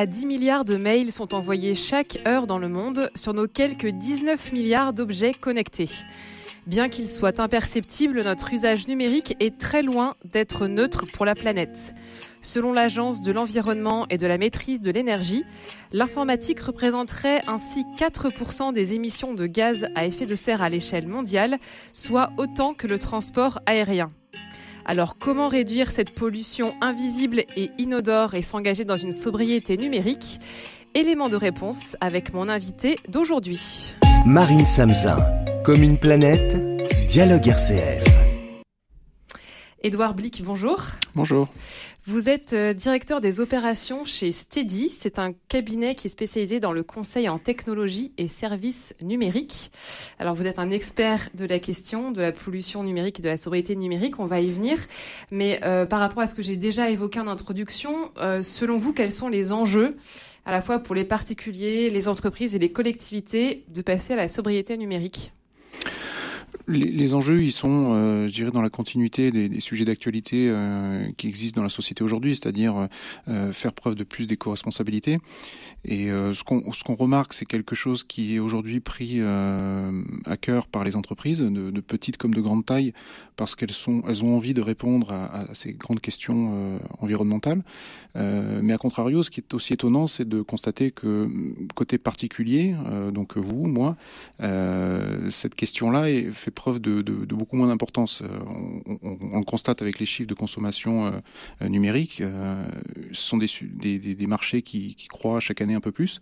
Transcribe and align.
à 0.00 0.06
10 0.06 0.24
milliards 0.24 0.64
de 0.64 0.76
mails 0.76 1.12
sont 1.12 1.34
envoyés 1.34 1.74
chaque 1.74 2.20
heure 2.26 2.46
dans 2.46 2.56
le 2.56 2.70
monde 2.70 3.10
sur 3.14 3.34
nos 3.34 3.46
quelques 3.46 3.88
19 3.88 4.50
milliards 4.52 4.94
d'objets 4.94 5.34
connectés. 5.34 5.90
Bien 6.66 6.88
qu'il 6.88 7.06
soit 7.06 7.38
imperceptible, 7.38 8.22
notre 8.22 8.50
usage 8.50 8.88
numérique 8.88 9.36
est 9.40 9.58
très 9.58 9.82
loin 9.82 10.14
d'être 10.24 10.68
neutre 10.68 11.04
pour 11.04 11.26
la 11.26 11.34
planète. 11.34 11.94
Selon 12.40 12.72
l'Agence 12.72 13.20
de 13.20 13.30
l'environnement 13.30 14.06
et 14.08 14.16
de 14.16 14.26
la 14.26 14.38
maîtrise 14.38 14.80
de 14.80 14.90
l'énergie, 14.90 15.44
l'informatique 15.92 16.60
représenterait 16.60 17.42
ainsi 17.46 17.84
4% 17.98 18.72
des 18.72 18.94
émissions 18.94 19.34
de 19.34 19.44
gaz 19.44 19.86
à 19.96 20.06
effet 20.06 20.24
de 20.24 20.34
serre 20.34 20.62
à 20.62 20.70
l'échelle 20.70 21.08
mondiale, 21.08 21.58
soit 21.92 22.32
autant 22.38 22.72
que 22.72 22.86
le 22.86 22.98
transport 22.98 23.60
aérien. 23.66 24.08
Alors 24.90 25.18
comment 25.18 25.46
réduire 25.46 25.88
cette 25.92 26.10
pollution 26.10 26.74
invisible 26.80 27.44
et 27.56 27.70
inodore 27.78 28.34
et 28.34 28.42
s'engager 28.42 28.84
dans 28.84 28.96
une 28.96 29.12
sobriété 29.12 29.76
numérique? 29.76 30.40
Élément 30.94 31.28
de 31.28 31.36
réponse 31.36 31.96
avec 32.00 32.34
mon 32.34 32.48
invité 32.48 32.98
d'aujourd'hui. 33.08 33.94
Marine 34.26 34.66
Samzin, 34.66 35.14
comme 35.62 35.84
une 35.84 35.96
planète, 35.96 36.56
dialogue 37.06 37.46
RCF. 37.46 38.29
Édouard 39.82 40.12
Blick, 40.12 40.42
bonjour. 40.44 40.78
Bonjour. 41.14 41.48
Vous 42.06 42.28
êtes 42.28 42.52
euh, 42.52 42.74
directeur 42.74 43.22
des 43.22 43.40
opérations 43.40 44.04
chez 44.04 44.30
Steady. 44.30 44.90
C'est 44.90 45.18
un 45.18 45.32
cabinet 45.48 45.94
qui 45.94 46.06
est 46.06 46.10
spécialisé 46.10 46.60
dans 46.60 46.72
le 46.72 46.82
conseil 46.82 47.30
en 47.30 47.38
technologie 47.38 48.12
et 48.18 48.28
services 48.28 48.94
numériques. 49.00 49.72
Alors 50.18 50.34
vous 50.34 50.46
êtes 50.46 50.58
un 50.58 50.70
expert 50.70 51.30
de 51.32 51.46
la 51.46 51.58
question 51.58 52.10
de 52.10 52.20
la 52.20 52.32
pollution 52.32 52.84
numérique 52.84 53.20
et 53.20 53.22
de 53.22 53.28
la 53.28 53.38
sobriété 53.38 53.74
numérique. 53.74 54.18
On 54.18 54.26
va 54.26 54.40
y 54.40 54.50
venir. 54.50 54.78
Mais 55.30 55.60
euh, 55.64 55.86
par 55.86 56.00
rapport 56.00 56.22
à 56.22 56.26
ce 56.26 56.34
que 56.34 56.42
j'ai 56.42 56.56
déjà 56.56 56.90
évoqué 56.90 57.18
en 57.18 57.26
introduction, 57.26 58.10
euh, 58.18 58.42
selon 58.42 58.76
vous, 58.76 58.92
quels 58.92 59.12
sont 59.12 59.28
les 59.30 59.50
enjeux 59.50 59.96
à 60.44 60.52
la 60.52 60.60
fois 60.60 60.78
pour 60.80 60.94
les 60.94 61.04
particuliers, 61.04 61.88
les 61.88 62.06
entreprises 62.06 62.54
et 62.54 62.58
les 62.58 62.70
collectivités 62.70 63.64
de 63.68 63.80
passer 63.80 64.12
à 64.12 64.16
la 64.16 64.28
sobriété 64.28 64.76
numérique? 64.76 65.32
Les, 66.68 67.14
enjeux, 67.14 67.42
ils 67.42 67.52
sont, 67.52 67.92
euh, 67.92 68.28
je 68.28 68.32
dirais, 68.32 68.50
dans 68.50 68.62
la 68.62 68.70
continuité 68.70 69.30
des, 69.30 69.60
sujets 69.60 69.84
d'actualité 69.84 70.48
euh, 70.48 71.08
qui 71.16 71.28
existent 71.28 71.60
dans 71.60 71.64
la 71.64 71.70
société 71.70 72.04
aujourd'hui, 72.04 72.36
c'est-à-dire 72.36 72.88
euh, 73.28 73.52
faire 73.52 73.72
preuve 73.72 73.94
de 73.94 74.04
plus 74.04 74.26
d'éco-responsabilité. 74.26 75.18
Et 75.84 76.08
ce 76.08 76.44
qu'on 76.44 76.72
ce 76.72 76.82
remarque, 76.86 77.32
c'est 77.32 77.46
quelque 77.46 77.74
chose 77.74 78.02
qui 78.02 78.34
est 78.34 78.38
aujourd'hui 78.38 78.80
pris 78.80 79.22
à 79.22 80.36
cœur 80.38 80.66
par 80.66 80.84
les 80.84 80.94
entreprises, 80.94 81.38
de, 81.40 81.70
de, 81.70 81.80
petites 81.80 82.18
comme 82.18 82.34
de 82.34 82.40
grande 82.40 82.66
taille, 82.66 82.92
parce 83.36 83.54
qu'elles 83.54 83.70
sont 83.70 84.02
elles 84.06 84.22
ont 84.22 84.36
envie 84.36 84.52
de 84.52 84.60
répondre 84.60 85.10
à, 85.10 85.50
à 85.50 85.54
ces 85.54 85.72
grandes 85.72 86.00
questions 86.00 86.78
environnementales. 86.98 87.62
mais 88.14 88.74
à 88.74 88.78
contrario, 88.78 89.22
ce 89.22 89.30
qui 89.30 89.40
est 89.40 89.54
aussi 89.54 89.72
étonnant, 89.72 90.06
c'est 90.06 90.28
de 90.28 90.42
constater 90.42 90.90
que 90.90 91.30
côté 91.74 91.96
particulier, 91.96 92.74
donc 93.12 93.38
vous, 93.38 93.66
moi, 93.66 93.96
cette 95.30 95.54
question-là 95.54 96.08
fait 96.30 96.49
preuve 96.50 96.78
de, 96.78 97.02
beaucoup 97.34 97.56
moins 97.56 97.68
d'importance. 97.68 98.22
Euh, 98.22 98.28
on, 99.02 99.38
le 99.38 99.44
constate 99.44 99.82
avec 99.82 99.98
les 99.98 100.06
chiffres 100.06 100.28
de 100.28 100.34
consommation 100.34 101.06
euh, 101.06 101.68
numérique. 101.68 102.20
Euh, 102.20 102.64
ce 103.12 103.22
sont 103.22 103.38
des, 103.38 104.26
marchés 104.26 104.62
qui, 104.62 104.96
croient 105.08 105.40
chaque 105.40 105.60
année 105.60 105.74
un 105.74 105.80
peu 105.80 105.92
plus 105.92 106.20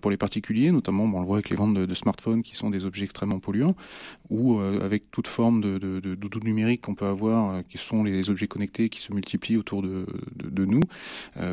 pour 0.00 0.10
les 0.10 0.16
particuliers, 0.16 0.70
notamment 0.70 1.04
on 1.04 1.20
le 1.20 1.26
voit 1.26 1.36
avec 1.36 1.50
les 1.50 1.56
ventes 1.56 1.74
de, 1.74 1.94
smartphones 1.94 2.42
qui 2.42 2.54
sont 2.54 2.70
des 2.70 2.84
objets 2.84 3.04
extrêmement 3.04 3.40
polluants, 3.40 3.74
ou 4.30 4.60
avec 4.60 5.10
toute 5.10 5.26
forme 5.26 5.60
de, 5.60 5.78
de, 5.78 6.44
numérique 6.44 6.82
qu'on 6.82 6.94
peut 6.94 7.06
avoir, 7.06 7.62
qui 7.68 7.78
sont 7.78 8.04
les 8.04 8.30
objets 8.30 8.46
connectés 8.46 8.88
qui 8.88 9.00
se 9.00 9.12
multiplient 9.12 9.56
autour 9.56 9.82
de, 9.82 10.06
nous. 10.64 10.80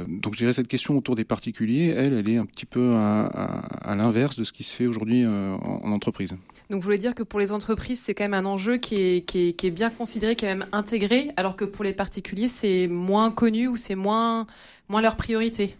donc 0.08 0.34
je 0.34 0.38
dirais 0.38 0.54
cette 0.54 0.68
question 0.68 0.98
autour 0.98 1.16
des 1.16 1.24
particuliers, 1.24 1.94
elle, 1.96 2.14
elle 2.14 2.30
est 2.30 2.38
un 2.38 2.46
petit 2.46 2.66
peu 2.66 2.94
à 2.96 3.96
l'inverse 3.98 4.36
de 4.36 4.44
ce 4.44 4.54
qui 4.54 4.64
se 4.64 4.76
fait 4.76 4.86
aujourd'hui 4.86 5.26
en, 5.26 5.60
en 5.62 5.92
entreprise. 5.92 6.36
Donc 6.70 6.82
vous 6.82 6.86
voulez 6.86 6.98
dire 6.98 7.16
que 7.16 7.24
pour 7.24 7.40
les 7.40 7.52
entreprises, 7.52 8.02
c'est 8.04 8.15
quand 8.16 8.24
même 8.24 8.34
un 8.34 8.46
enjeu 8.46 8.78
qui 8.78 9.24
est, 9.26 9.70
bien 9.72 9.90
considéré, 9.90 10.36
qui 10.36 10.46
est 10.46 10.56
même 10.56 10.68
intégré, 10.72 11.32
alors 11.38 11.56
que 11.56 11.66
pour 11.66 11.84
les 11.84 11.94
particuliers, 11.94 12.50
c'est 12.50 12.88
moins 12.88 13.32
connu 13.32 13.68
ou 13.68 13.78
c'est 13.78 13.96
moins 13.96 14.48
leur 14.90 15.16
priorité 15.16 15.76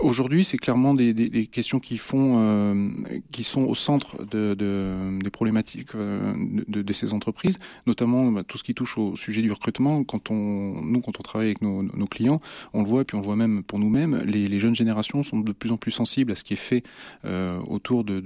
Aujourd'hui, 0.00 0.44
c'est 0.44 0.56
clairement 0.56 0.94
des, 0.94 1.12
des, 1.12 1.28
des, 1.28 1.46
questions 1.46 1.78
qui 1.78 1.98
font, 1.98 2.36
euh, 2.38 2.88
qui 3.32 3.44
sont 3.44 3.62
au 3.62 3.74
centre 3.74 4.24
de, 4.24 4.54
de 4.54 5.18
des 5.22 5.30
problématiques 5.30 5.94
euh, 5.94 6.32
de, 6.68 6.82
de, 6.82 6.92
ces 6.92 7.12
entreprises, 7.12 7.58
notamment 7.86 8.30
bah, 8.32 8.42
tout 8.42 8.56
ce 8.56 8.64
qui 8.64 8.74
touche 8.74 8.96
au 8.96 9.16
sujet 9.16 9.42
du 9.42 9.52
recrutement. 9.52 10.02
Quand 10.04 10.30
on, 10.30 10.80
nous, 10.82 11.00
quand 11.00 11.18
on 11.18 11.22
travaille 11.22 11.48
avec 11.48 11.60
nos, 11.62 11.82
nos 11.82 12.06
clients, 12.06 12.40
on 12.72 12.82
le 12.82 12.88
voit 12.88 13.02
et 13.02 13.04
puis 13.04 13.16
on 13.16 13.20
le 13.20 13.26
voit 13.26 13.36
même 13.36 13.62
pour 13.62 13.78
nous-mêmes. 13.78 14.22
Les, 14.24 14.48
les, 14.48 14.58
jeunes 14.58 14.74
générations 14.74 15.22
sont 15.22 15.40
de 15.40 15.52
plus 15.52 15.72
en 15.72 15.76
plus 15.76 15.90
sensibles 15.90 16.32
à 16.32 16.34
ce 16.34 16.44
qui 16.44 16.54
est 16.54 16.56
fait 16.56 16.82
euh, 17.24 17.60
autour 17.68 18.04
de, 18.04 18.22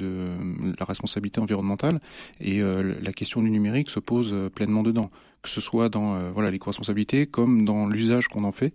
la 0.79 0.85
responsabilité 0.85 1.41
environnementale 1.41 2.01
et 2.41 2.61
euh, 2.61 2.95
la 3.01 3.13
question 3.13 3.43
du 3.43 3.51
numérique 3.51 3.91
se 3.91 4.01
pose 4.01 4.31
euh, 4.33 4.49
pleinement 4.49 4.83
dedans 4.83 5.11
que 5.45 5.51
ce 5.51 5.61
soit 5.61 5.91
dans 5.91 6.17
euh, 6.17 6.31
voilà 6.33 6.51
l'éco-responsabilité 6.51 7.27
comme 7.27 7.65
dans 7.65 7.87
l'usage 7.87 8.29
qu'on 8.29 8.45
en 8.45 8.53
fait. 8.53 8.73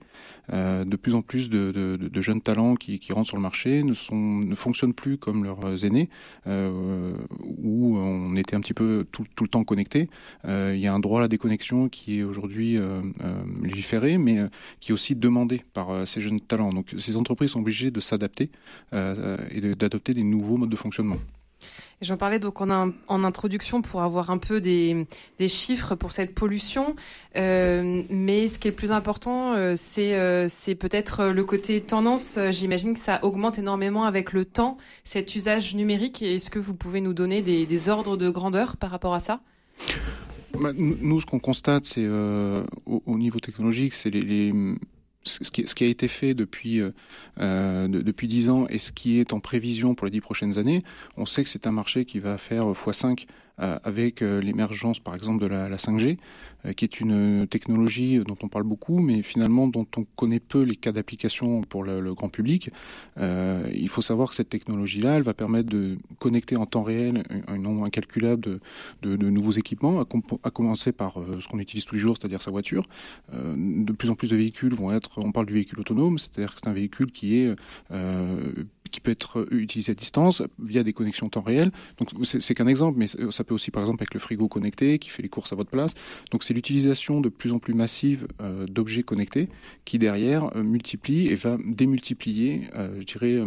Euh, 0.52 0.84
de 0.84 0.96
plus 0.96 1.13
en 1.13 1.22
plus 1.22 1.50
de, 1.50 2.22
jeunes 2.22 2.41
talents 2.41 2.75
qui, 2.75 3.00
rentrent 3.12 3.28
sur 3.28 3.38
le 3.38 3.41
marché 3.41 3.84
ne, 3.84 4.56
fonctionnent 4.56 4.94
plus 4.94 5.18
comme 5.18 5.44
leurs 5.44 5.85
aînés, 5.85 6.09
euh, 6.47 7.13
où 7.40 7.97
on 7.97 8.35
était 8.35 8.56
un 8.56 8.62
petit 8.62 8.74
peu 8.74 9.06
tout, 9.12 9.25
le 9.41 9.47
temps 9.47 9.63
connecté. 9.63 10.09
Euh, 10.46 10.74
il 10.75 10.81
y 10.81 10.88
a 10.88 10.94
un 10.94 11.00
droit 11.00 11.19
à 11.19 11.22
la 11.22 11.28
déconnexion 11.28 11.90
qui 11.90 12.19
est 12.19 12.24
aujourd'hui 12.24 12.78
légiféré, 13.62 14.18
mais 14.18 14.40
qui 14.80 14.91
est 14.91 14.94
aussi 14.94 15.16
demandé 15.16 15.62
par 15.74 16.07
ces 16.07 16.22
jeunes 16.22 16.40
talents. 16.40 16.72
Donc 16.72 16.94
ces 16.97 17.16
entreprises 17.18 17.51
sont 17.51 17.59
obligées 17.59 17.91
de 17.91 18.00
s'adapter 18.00 18.50
et 18.94 19.62
d'adopter 19.75 20.13
des 20.13 20.24
nouveaux 20.24 20.57
modes 20.57 20.69
de 20.69 20.75
fonctionnement. 20.75 21.18
J'en 22.02 22.16
parlais 22.16 22.40
donc 22.40 22.62
en, 22.62 22.94
introduction 23.09 23.81
pour 23.81 24.02
avoir 24.02 24.30
un 24.30 24.38
peu 24.38 24.62
des, 24.62 25.06
chiffres 25.47 25.96
pour 25.96 26.14
cette 26.14 26.34
pollution. 26.34 26.96
Euh, 27.36 28.03
mais 28.09 28.47
ce 28.47 28.58
qui 28.58 28.70
est 28.70 28.72
le 28.72 28.75
plus 28.75 28.92
important, 28.92 29.53
euh, 29.53 29.74
c'est 29.75 30.18
euh, 30.18 30.48
peut-être 30.80 31.25
le 31.25 31.44
côté 31.44 31.81
tendance. 31.81 32.40
J'imagine 32.52 32.94
que 32.94 33.00
ça 33.00 33.19
augmente 33.24 33.59
énormément 33.59 34.06
avec 34.06 34.31
le 34.31 34.46
temps, 34.46 34.78
cet 35.03 35.36
usage 35.36 35.75
numérique. 35.75 36.22
Est-ce 36.22 36.50
que 36.50 36.59
vous 36.59 36.74
pouvez 36.74 37.02
nous 37.02 37.14
donner 37.14 37.42
des, 37.42 37.90
ordres 37.90 38.18
de 38.18 38.30
grandeur 38.30 38.78
par 38.78 38.92
rapport 38.92 39.14
à 39.14 39.19
ça? 39.19 39.42
Bah, 40.58 40.72
Nous, 40.75 41.19
ce 41.19 41.25
qu'on 41.25 41.40
constate, 41.40 41.86
c'est 41.86 42.08
au, 42.08 43.03
au, 43.06 43.18
niveau 43.18 43.40
technologique, 43.40 43.94
c'est 43.94 44.09
les 44.09 44.53
ce 45.24 45.52
qui, 45.52 45.84
a 45.84 45.88
été 45.88 46.07
fait 46.07 46.34
depuis 46.34 46.80
euh, 46.80 46.91
euh 47.40 47.88
depuis 47.88 48.28
dix 48.28 48.50
ans 48.50 48.68
et 48.69 48.78
ce 48.78 48.91
qui 48.91 49.19
est 49.19 49.34
en 49.34 49.40
prévision 49.40 49.96
pour 49.96 50.06
les 50.06 50.12
dix 50.12 50.22
prochaines 50.22 50.57
années, 50.57 50.84
on 51.18 51.25
sait 51.25 51.44
que 51.44 51.50
c'est 51.50 51.68
un 51.68 51.72
marché 51.72 52.06
qui 52.06 52.19
va 52.19 52.38
faire 52.38 52.66
x5 52.66 53.24
euh, 53.24 53.25
avec 53.59 54.22
euh, 54.22 54.42
l'émergence, 54.42 55.00
par 55.00 55.16
exemple, 55.16 55.42
de 55.42 55.47
la, 55.47 55.70
la 55.70 55.78
5G, 55.78 56.18
euh, 56.66 56.74
qui 56.74 56.86
est 56.86 57.00
une 57.00 57.47
technologie 57.47 58.20
dont 58.20 58.38
on 58.42 58.47
parle 58.47 58.64
beaucoup, 58.64 59.00
mais 59.00 59.22
finalement 59.22 59.68
dont 59.68 59.88
on 59.97 60.06
connaît 60.16 60.40
peu 60.40 60.62
les 60.62 60.75
cas 60.75 60.92
d'application 60.92 61.62
pour 61.62 61.84
le, 61.84 62.14
grand 62.14 62.30
public. 62.30 62.72
il 63.18 63.90
faut 63.90 64.02
savoir 64.02 64.30
que 64.30 64.36
cette 64.36 64.50
technologie-là, 64.50 65.18
elle 65.18 65.24
va 65.24 65.34
permettre 65.34 65.69
de 65.69 65.98
connecter 66.18 66.58
en 66.58 66.66
temps 66.66 66.84
réel 66.84 67.24
un, 67.48 67.58
nombre 67.58 67.86
incalculable 67.86 68.59
de, 69.02 69.16
nouveaux 69.16 69.52
équipements, 69.52 70.00
à, 70.00 70.06
à, 70.44 70.50
commencer 70.50 70.92
par 70.92 71.19
ce 71.40 71.48
qu'on 71.48 71.59
utilise 71.59 71.86
tous 71.86 71.96
les 71.96 72.02
jours, 72.02 72.18
c'est-à-dire 72.19 72.42
sa 72.42 72.52
voiture. 72.52 72.86
de 73.31 73.92
plus 73.92 74.09
en 74.09 74.16
plus 74.16 74.30
de 74.30 74.36
véhicules 74.36 74.74
vont 74.74 74.92
être, 74.92 75.19
on 75.19 75.31
parle 75.31 75.46
du 75.46 75.53
véhicule 75.53 75.81
autonome, 75.81 76.18
c'est-à-dire 76.18 76.56
que 76.56 76.62
c'est 76.64 76.69
un 76.69 76.74
véhicule 76.74 77.12
qui 77.12 77.38
est 77.38 77.56
qui 78.90 79.00
peut 79.00 79.12
être 79.12 79.48
utilisé 79.52 79.92
à 79.92 79.96
distance 79.96 80.42
via 80.59 80.84
des 80.84 80.94
connexions 80.94 81.30
temps 81.30 81.42
réel. 81.42 81.72
Donc 81.98 82.09
c'est 82.24 82.56
qu'un 82.56 82.68
exemple, 82.68 82.98
mais 82.98 83.07
ça 83.07 83.44
aussi 83.54 83.72
par 83.72 83.81
exemple 83.81 84.01
avec 84.01 84.13
le 84.13 84.19
frigo 84.19 84.48
connecté 84.48 85.00
qui 85.00 85.10
fait 85.10 85.22
les 85.22 85.30
courses 85.30 85.54
à 85.54 85.56
votre 85.56 85.69
place. 85.69 85.94
Donc 86.31 86.44
c'est 86.44 86.54
l'utilisation 86.54 87.22
de 87.22 87.30
plus 87.30 87.51
en 87.51 87.60
plus 87.60 87.74
massive 87.74 88.28
euh, 88.42 88.66
d'objets 88.66 89.04
connectés 89.04 89.50
qui 89.86 90.00
derrière 90.00 90.56
euh, 90.56 90.63
multiplie 90.63 91.28
et 91.28 91.36
va 91.36 91.57
démultiplier, 91.66 92.69
euh, 92.75 92.96
je 93.00 93.06
dirais, 93.06 93.42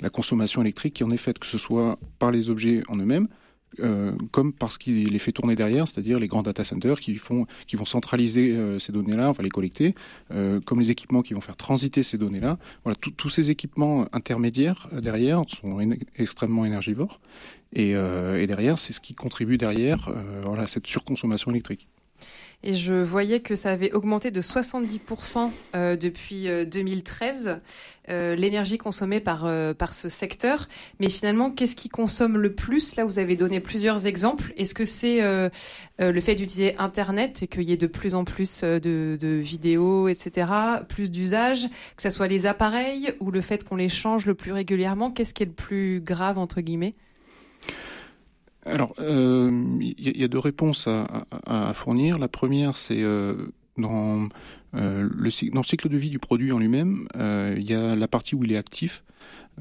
la 0.00 0.10
consommation 0.10 0.62
électrique 0.62 0.94
qui 0.94 1.04
en 1.04 1.10
est 1.10 1.16
faite, 1.16 1.38
que 1.38 1.46
ce 1.46 1.58
soit 1.58 1.98
par 2.18 2.30
les 2.30 2.50
objets 2.50 2.82
en 2.88 2.96
eux-mêmes, 2.96 3.28
euh, 3.80 4.12
comme 4.32 4.52
parce 4.52 4.78
qu'il 4.78 5.12
les 5.12 5.18
fait 5.18 5.32
tourner 5.32 5.54
derrière, 5.54 5.86
c'est-à-dire 5.86 6.18
les 6.18 6.26
grands 6.26 6.42
data 6.42 6.64
centers 6.64 6.98
qui, 7.00 7.14
font, 7.16 7.46
qui 7.66 7.76
vont 7.76 7.84
centraliser 7.84 8.50
euh, 8.50 8.78
ces 8.78 8.92
données-là, 8.92 9.28
enfin 9.28 9.42
les 9.42 9.50
collecter, 9.50 9.94
euh, 10.32 10.60
comme 10.60 10.80
les 10.80 10.90
équipements 10.90 11.22
qui 11.22 11.34
vont 11.34 11.40
faire 11.40 11.56
transiter 11.56 12.02
ces 12.02 12.18
données-là. 12.18 12.58
Voilà, 12.84 12.96
tous 12.96 13.28
ces 13.28 13.50
équipements 13.50 14.06
intermédiaires 14.12 14.88
derrière 14.92 15.42
sont 15.48 15.78
extrêmement 16.16 16.64
énergivores 16.64 17.20
et, 17.74 17.92
derrière, 18.46 18.78
c'est 18.78 18.92
ce 18.92 19.00
qui 19.00 19.14
contribue 19.14 19.58
derrière 19.58 20.08
à 20.58 20.66
cette 20.66 20.86
surconsommation 20.86 21.50
électrique. 21.50 21.86
Et 22.64 22.74
je 22.74 22.92
voyais 22.92 23.38
que 23.38 23.54
ça 23.54 23.70
avait 23.70 23.92
augmenté 23.92 24.32
de 24.32 24.42
70% 24.42 25.52
euh, 25.76 25.96
depuis 25.96 26.48
2013, 26.66 27.46
euh, 27.46 27.56
euh, 28.10 28.34
l'énergie 28.34 28.78
consommée 28.78 29.20
par, 29.20 29.48
par 29.76 29.94
ce 29.94 30.08
secteur. 30.08 30.66
Mais 30.98 31.08
finalement, 31.08 31.52
qu'est-ce 31.52 31.76
qui 31.76 31.88
consomme 31.88 32.36
le 32.36 32.52
plus? 32.52 32.96
Là, 32.96 33.04
vous 33.04 33.20
avez 33.20 33.36
donné 33.36 33.60
plusieurs 33.60 34.06
exemples. 34.06 34.52
Est-ce 34.56 34.74
que 34.74 34.84
c'est 34.84 35.20
le 35.20 36.20
fait 36.20 36.34
d'utiliser 36.34 36.76
Internet 36.78 37.44
et 37.44 37.46
qu'il 37.46 37.62
y 37.62 37.72
ait 37.72 37.76
de 37.76 37.86
plus 37.86 38.14
en 38.14 38.24
plus 38.24 38.62
de, 38.62 39.16
de 39.20 39.28
vidéos, 39.28 40.08
etc., 40.08 40.48
plus 40.88 41.12
d'usage, 41.12 41.68
que 41.96 42.02
ce 42.02 42.10
soit 42.10 42.26
les 42.26 42.46
appareils 42.46 43.12
ou 43.20 43.30
le 43.30 43.40
fait 43.40 43.62
qu'on 43.62 43.76
les 43.76 43.88
change 43.88 44.26
le 44.26 44.34
plus 44.34 44.52
régulièrement? 44.52 45.12
Qu'est-ce 45.12 45.32
qui 45.32 45.44
est 45.44 45.46
le 45.46 45.52
plus 45.52 46.00
grave, 46.00 46.38
entre 46.38 46.60
guillemets? 46.60 46.94
Alors, 48.68 48.94
il 48.98 49.04
euh, 49.04 49.78
y, 49.98 50.24
a 50.24 50.28
deux 50.28 50.38
réponses 50.38 50.88
à, 50.88 51.72
fournir. 51.74 52.18
La 52.18 52.28
première, 52.28 52.76
c'est 52.76 53.02
euh, 53.02 53.46
dans, 53.76 54.28
euh, 54.74 55.08
le, 55.10 55.50
dans 55.52 55.60
le 55.60 55.66
cycle 55.66 55.88
de 55.88 55.96
vie 55.96 56.10
du 56.10 56.18
produit 56.18 56.52
en 56.52 56.58
lui-même, 56.58 57.08
il 57.14 57.62
y 57.62 57.74
a 57.74 57.94
la 57.94 58.08
partie 58.08 58.34
où 58.34 58.44
il 58.44 58.52
est 58.52 58.56
actif. 58.56 59.02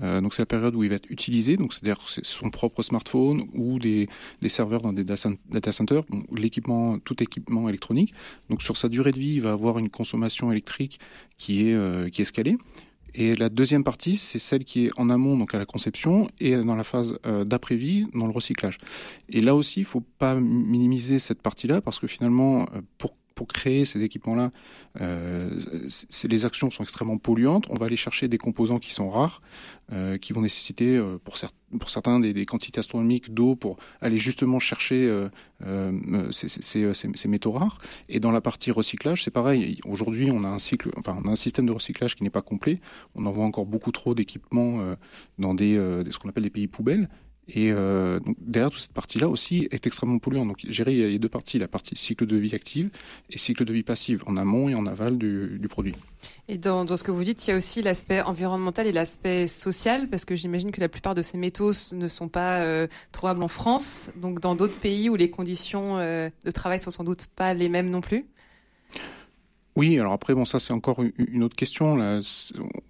donc 0.01 0.33
c'est 0.33 0.41
la 0.41 0.47
période 0.47 0.75
où 0.75 0.83
il 0.83 0.89
va 0.89 0.95
être 0.95 1.09
utilisé, 1.09 1.57
donc 1.57 1.73
c'est-à-dire 1.73 1.99
c'est 2.07 2.25
son 2.25 2.49
propre 2.49 2.83
smartphone 2.83 3.43
ou 3.55 3.79
des, 3.79 4.07
des 4.41 4.49
serveurs 4.49 4.81
dans 4.81 4.93
des 4.93 5.03
data 5.03 5.71
centers, 5.71 6.03
l'équipement, 6.35 6.99
tout 6.99 7.21
équipement 7.23 7.69
électronique. 7.69 8.13
Donc 8.49 8.61
sur 8.61 8.77
sa 8.77 8.89
durée 8.89 9.11
de 9.11 9.19
vie, 9.19 9.35
il 9.35 9.41
va 9.41 9.53
avoir 9.53 9.79
une 9.79 9.89
consommation 9.89 10.51
électrique 10.51 10.99
qui 11.37 11.69
est 11.69 12.11
qui 12.11 12.21
est 12.21 12.23
escalée. 12.23 12.57
Et 13.13 13.35
la 13.35 13.49
deuxième 13.49 13.83
partie, 13.83 14.17
c'est 14.17 14.39
celle 14.39 14.63
qui 14.63 14.85
est 14.85 14.91
en 14.97 15.09
amont, 15.09 15.37
donc 15.37 15.53
à 15.53 15.59
la 15.59 15.65
conception, 15.65 16.27
et 16.39 16.55
dans 16.55 16.75
la 16.75 16.83
phase 16.83 17.17
euh, 17.25 17.43
d'après-vie, 17.43 18.07
dans 18.13 18.27
le 18.27 18.33
recyclage. 18.33 18.77
Et 19.29 19.41
là 19.41 19.55
aussi, 19.55 19.79
il 19.81 19.83
ne 19.83 19.87
faut 19.87 20.03
pas 20.17 20.35
minimiser 20.35 21.19
cette 21.19 21.41
partie-là, 21.41 21.81
parce 21.81 21.99
que 21.99 22.07
finalement, 22.07 22.63
euh, 22.73 22.81
pour 22.97 23.15
pour 23.37 23.47
créer 23.47 23.85
ces 23.85 24.03
équipements-là, 24.03 24.51
euh, 24.99 25.61
les 26.27 26.45
actions 26.45 26.71
sont 26.71 26.81
extrêmement 26.81 27.19
polluantes. 27.19 27.67
On 27.69 27.75
va 27.75 27.85
aller 27.85 27.95
chercher 27.95 28.27
des 28.27 28.39
composants 28.39 28.79
qui 28.79 28.91
sont 28.91 29.11
rares, 29.11 29.43
euh, 29.93 30.17
qui 30.17 30.33
vont 30.33 30.41
nécessiter 30.41 30.97
euh, 30.97 31.19
pour, 31.23 31.37
certains 31.37 32.19
des, 32.19 32.45
quantités 32.47 32.79
astronomiques 32.79 33.31
d'eau 33.31 33.55
pour 33.55 33.77
aller 34.01 34.17
justement 34.17 34.57
chercher 34.57 35.07
ces, 36.31 37.27
métaux 37.27 37.51
rares. 37.51 37.77
Et 38.09 38.19
dans 38.19 38.31
la 38.31 38.41
partie 38.41 38.71
recyclage, 38.71 39.23
c'est 39.23 39.31
pareil. 39.31 39.79
Aujourd'hui, 39.85 40.31
on 40.31 40.43
a 40.43 40.47
un 40.47 40.59
cycle, 40.59 40.89
enfin, 40.97 41.21
un 41.23 41.35
système 41.35 41.67
de 41.67 41.71
recyclage 41.71 42.15
qui 42.15 42.23
n'est 42.23 42.31
pas 42.31 42.41
complet. 42.41 42.81
On 43.13 43.27
envoie 43.27 43.45
encore 43.45 43.67
beaucoup 43.67 43.91
trop 43.91 44.15
d'équipements 44.15 44.95
dans 45.37 45.55
ce 45.55 46.17
qu'on 46.17 46.29
appelle 46.29 46.43
des 46.43 46.49
pays 46.49 46.67
poubelles. 46.67 47.07
Et 47.49 47.71
euh, 47.71 48.19
donc 48.19 48.35
derrière 48.39 48.71
toute 48.71 48.81
cette 48.81 48.93
partie-là 48.93 49.29
aussi 49.29 49.67
est 49.71 49.87
extrêmement 49.87 50.19
polluante. 50.19 50.47
Donc 50.47 50.65
gérer, 50.67 50.93
il 50.93 51.11
y 51.11 51.15
a 51.15 51.17
deux 51.17 51.29
parties, 51.29 51.59
la 51.59 51.67
partie 51.67 51.95
cycle 51.95 52.25
de 52.25 52.35
vie 52.35 52.53
active 52.53 52.89
et 53.29 53.37
cycle 53.37 53.63
de 53.63 53.73
vie 53.73 53.83
passive, 53.83 54.23
en 54.27 54.37
amont 54.37 54.69
et 54.69 54.75
en 54.75 54.85
aval 54.85 55.17
du, 55.17 55.57
du 55.59 55.67
produit. 55.67 55.95
Et 56.47 56.57
dans, 56.57 56.83
dans, 56.85 56.97
ce 56.97 57.03
que 57.03 57.11
vous 57.11 57.23
dites, 57.23 57.45
il 57.47 57.51
y 57.51 57.53
a 57.53 57.57
aussi 57.57 57.81
l'aspect 57.81 58.21
environnemental 58.21 58.87
et 58.87 58.91
l'aspect 58.91 59.47
social, 59.47 60.09
parce 60.09 60.25
que 60.25 60.35
j'imagine 60.35 60.71
que 60.71 60.81
la 60.81 60.89
plupart 60.89 61.15
de 61.15 61.21
ces 61.21 61.37
métaux 61.37 61.71
ne 61.93 62.07
sont 62.07 62.27
pas 62.27 62.59
euh, 62.59 62.87
trouvables 63.11 63.43
en 63.43 63.47
France, 63.47 64.11
donc 64.15 64.39
dans 64.39 64.55
d'autres 64.55 64.79
pays 64.79 65.09
où 65.09 65.15
les 65.15 65.29
conditions 65.29 65.97
euh, 65.97 66.29
de 66.43 66.51
travail 66.51 66.79
sont 66.79 66.91
sans 66.91 67.03
doute 67.03 67.27
pas 67.35 67.53
les 67.53 67.69
mêmes 67.69 67.89
non 67.89 68.01
plus. 68.01 68.25
Oui, 69.77 69.99
alors 69.99 70.13
après, 70.13 70.33
bon, 70.33 70.43
ça 70.43 70.57
c'est 70.57 70.73
encore 70.73 71.03
une 71.19 71.43
autre 71.43 71.55
question. 71.55 71.95
Là. 71.95 72.19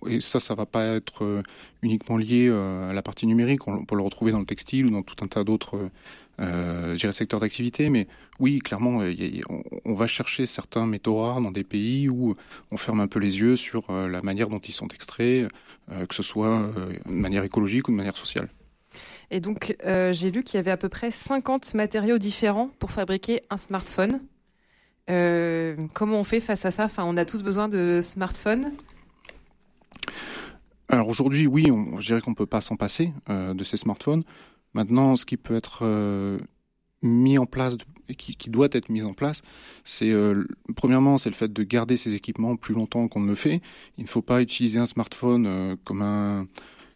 Et 0.08 0.22
ça, 0.22 0.40
ça 0.40 0.56
va 0.56 0.66
pas 0.66 0.96
être 0.96 1.26
euh, 1.26 1.42
uniquement 1.82 2.16
lié 2.16 2.48
euh, 2.50 2.90
à 2.90 2.94
la 2.94 3.02
partie 3.02 3.28
numérique. 3.28 3.68
On 3.68 3.84
peut 3.84 3.98
le 3.98 4.04
retrouver 4.04 4.32
dans 4.32 4.40
le 4.40 4.46
textile 4.46 4.86
ou 4.86 4.92
dans 4.92 5.04
tout 5.04 5.22
un 5.22 5.28
tas 5.28 5.44
d'autres 5.44 5.90
euh, 6.40 6.98
secteurs 7.12 7.42
d'activité. 7.42 7.90
Mais 7.90 8.08
oui, 8.40 8.60
clairement, 8.60 9.02
on 9.84 9.96
va 9.96 10.08
chercher 10.08 10.46
certains 10.46 10.88
métaux 10.88 11.18
rares 11.18 11.42
dans 11.42 11.52
des 11.52 11.66
pays 11.66 12.08
où 12.08 12.38
on 12.72 12.78
ferme 12.78 13.02
un 13.02 13.08
peu 13.08 13.20
les 13.20 13.38
yeux 13.38 13.58
sur 13.58 13.92
la 13.92 14.22
manière 14.22 14.48
dont 14.48 14.60
ils 14.60 14.74
sont 14.74 14.88
extraits, 14.88 15.50
que 15.90 16.16
ce 16.16 16.24
soit 16.24 16.72
de 17.06 17.12
manière 17.12 17.44
écologique 17.44 17.90
ou 17.90 17.92
de 17.92 17.98
manière 17.98 18.16
sociale. 18.16 18.48
Et 19.30 19.42
donc, 19.42 19.76
j'ai 20.12 20.32
lu 20.32 20.44
qu'il 20.44 20.56
y 20.56 20.60
avait 20.60 20.72
à 20.72 20.78
peu 20.78 20.90
près 20.90 21.12
50 21.12 21.74
matériaux 21.74 22.18
différents 22.18 22.70
pour 22.80 22.92
fabriquer 22.92 23.42
un 23.50 23.58
smartphone. 23.58 24.22
Euh, 25.10 25.76
comment 25.94 26.20
on 26.20 26.24
fait 26.24 26.40
face 26.40 26.66
à 26.66 26.72
ça? 26.72 26.86
Enfin, 26.86 27.04
on 27.06 27.18
a 27.18 27.26
tous 27.26 27.44
besoin 27.44 27.70
de 27.70 28.00
smartphones. 28.02 28.74
Alors 30.90 31.08
aujourd'hui, 31.08 31.48
oui, 31.48 31.70
on, 31.72 32.00
je 32.00 32.08
dirais 32.08 32.22
qu'on 32.22 32.34
peut 32.34 32.46
pas 32.46 32.62
s'en 32.62 32.76
passer 32.76 33.12
euh, 33.30 33.54
de 33.54 33.64
ces 33.64 33.78
smartphones. 33.78 34.24
Maintenant, 34.74 35.16
ce 35.16 35.26
qui 35.26 35.38
peut 35.38 35.56
être 35.56 35.80
euh, 35.84 36.40
mis 37.02 37.38
en 37.38 37.46
place 37.46 37.78
et 38.10 38.16
qui, 38.16 38.36
qui, 38.36 38.50
doit 38.50 38.70
être 38.72 38.90
mis 38.90 39.04
en 39.04 39.14
place, 39.14 39.42
c'est 39.84 40.14
premièrement, 40.78 41.18
c'est 41.18 41.30
le 41.30 41.36
fait 41.36 41.52
de 41.52 41.64
garder 41.64 41.98
ces 41.98 42.16
équipements 42.16 42.56
plus 42.56 42.74
longtemps 42.74 43.08
qu'on 43.10 43.20
ne 43.20 43.28
le 43.28 43.36
fait. 43.36 43.62
Il 43.98 44.06
ne 44.06 44.10
faut 44.10 44.22
pas 44.22 44.42
utiliser 44.42 44.80
un 44.80 44.86
smartphone 44.86 45.78
comme 45.84 46.02
un 46.02 46.48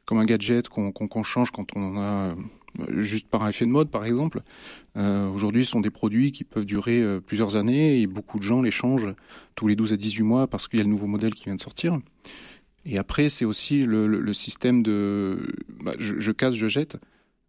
comme 0.06 0.20
un 0.20 0.26
gadget 0.26 0.70
qu'on 0.70 1.24
change 1.24 1.52
quand 1.52 1.76
on 1.76 1.98
a 1.98 2.36
juste 2.90 3.28
par 3.28 3.48
effet 3.48 3.66
de 3.66 3.72
mode 3.72 3.90
par 3.90 4.06
exemple. 4.06 4.42
Euh, 4.98 5.30
Aujourd'hui, 5.30 5.66
ce 5.66 5.72
sont 5.72 5.82
des 5.82 5.90
produits 5.90 6.32
qui 6.32 6.44
peuvent 6.44 6.66
durer 6.66 7.02
euh, 7.02 7.20
plusieurs 7.20 7.56
années 7.56 8.02
et 8.02 8.08
beaucoup 8.08 8.40
de 8.40 8.44
gens 8.44 8.62
les 8.62 8.72
changent 8.72 9.14
tous 9.56 9.68
les 9.68 9.76
12 9.76 9.94
à 9.94 9.98
18 9.98 10.24
mois 10.24 10.48
parce 10.48 10.68
qu'il 10.68 10.78
y 10.78 10.82
a 10.82 10.84
le 10.84 10.90
nouveau 10.90 11.08
modèle 11.08 11.34
qui 11.34 11.46
vient 11.46 11.56
de 11.56 11.62
sortir. 11.62 12.00
Et 12.86 12.98
après, 12.98 13.30
c'est 13.30 13.46
aussi 13.46 13.82
le, 13.84 14.34
système 14.34 14.82
de 14.82 15.54
bah, 15.84 15.94
je, 16.00 16.32
casse, 16.32 16.56
je 16.56 16.68
jette. 16.68 16.98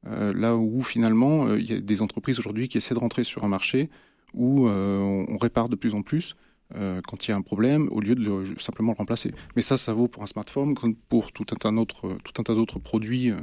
Euh, 0.06 0.32
là 0.34 0.56
où 0.56 0.82
finalement, 0.82 1.54
il 1.54 1.70
y 1.70 1.74
a 1.74 1.80
des 1.80 2.02
entreprises 2.02 2.38
aujourd'hui 2.38 2.68
qui 2.68 2.76
essaient 2.76 2.94
de 2.94 2.98
rentrer 2.98 3.24
sur 3.24 3.44
un 3.44 3.48
marché 3.48 3.88
où 4.34 4.68
on 4.68 5.36
répare 5.36 5.68
de 5.68 5.76
plus 5.76 5.94
en 5.94 6.02
plus 6.02 6.36
euh, 6.74 7.00
quand 7.06 7.26
il 7.26 7.30
y 7.30 7.34
a 7.34 7.36
un 7.36 7.42
problème, 7.42 7.88
au 7.90 8.00
lieu 8.00 8.14
de 8.14 8.22
le, 8.22 8.44
simplement 8.58 8.92
le 8.92 8.98
remplacer. 8.98 9.32
Mais 9.56 9.62
ça, 9.62 9.76
ça 9.76 9.92
vaut 9.92 10.08
pour 10.08 10.22
un 10.22 10.26
smartphone, 10.26 10.74
pour 11.08 11.32
tout 11.32 11.46
un 11.52 11.56
tas 11.56 11.70
d'autres, 11.70 12.16
tout 12.24 12.40
un 12.40 12.42
tas 12.42 12.54
d'autres 12.54 12.78
produits, 12.78 13.30
euh, 13.30 13.36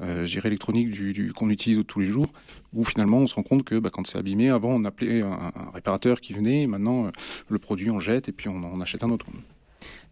euh 0.00 0.26
électroniques 0.44 0.90
du, 0.90 1.32
qu'on 1.32 1.50
utilise 1.50 1.82
tous 1.86 2.00
les 2.00 2.06
jours, 2.06 2.32
où 2.72 2.84
finalement 2.84 3.18
on 3.18 3.26
se 3.26 3.34
rend 3.34 3.42
compte 3.42 3.64
que 3.64 3.78
bah, 3.78 3.90
quand 3.92 4.06
c'est 4.06 4.18
abîmé, 4.18 4.50
avant 4.50 4.70
on 4.70 4.84
appelait 4.84 5.22
un, 5.22 5.52
réparateur 5.74 6.20
qui 6.20 6.32
venait, 6.32 6.66
maintenant 6.66 7.06
euh, 7.06 7.10
le 7.48 7.58
produit 7.58 7.90
on 7.90 8.00
jette 8.00 8.28
et 8.28 8.32
puis 8.32 8.48
on 8.48 8.62
en 8.62 8.80
achète 8.80 9.02
un 9.02 9.10
autre. 9.10 9.26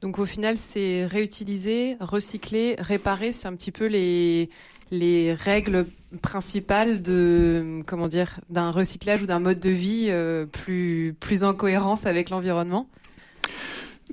Donc 0.00 0.18
au 0.18 0.26
final, 0.26 0.56
c'est 0.56 1.06
réutiliser, 1.06 1.96
recycler, 2.00 2.76
réparer, 2.78 3.32
c'est 3.32 3.48
un 3.48 3.56
petit 3.56 3.72
peu 3.72 3.86
les 3.86 4.50
les 4.91 5.33
règles 5.35 5.87
principales 6.23 7.03
de 7.03 7.83
comment 7.87 8.09
dire 8.09 8.41
d'un 8.50 8.71
recyclage 8.71 9.23
ou 9.23 9.27
d'un 9.27 9.41
mode 9.41 9.61
de 9.61 9.71
vie 9.71 10.06
euh, 10.09 10.47
plus 10.47 11.15
plus 11.19 11.44
en 11.44 11.55
cohérence 11.55 12.06
avec 12.06 12.31
l'environnement? 12.31 12.88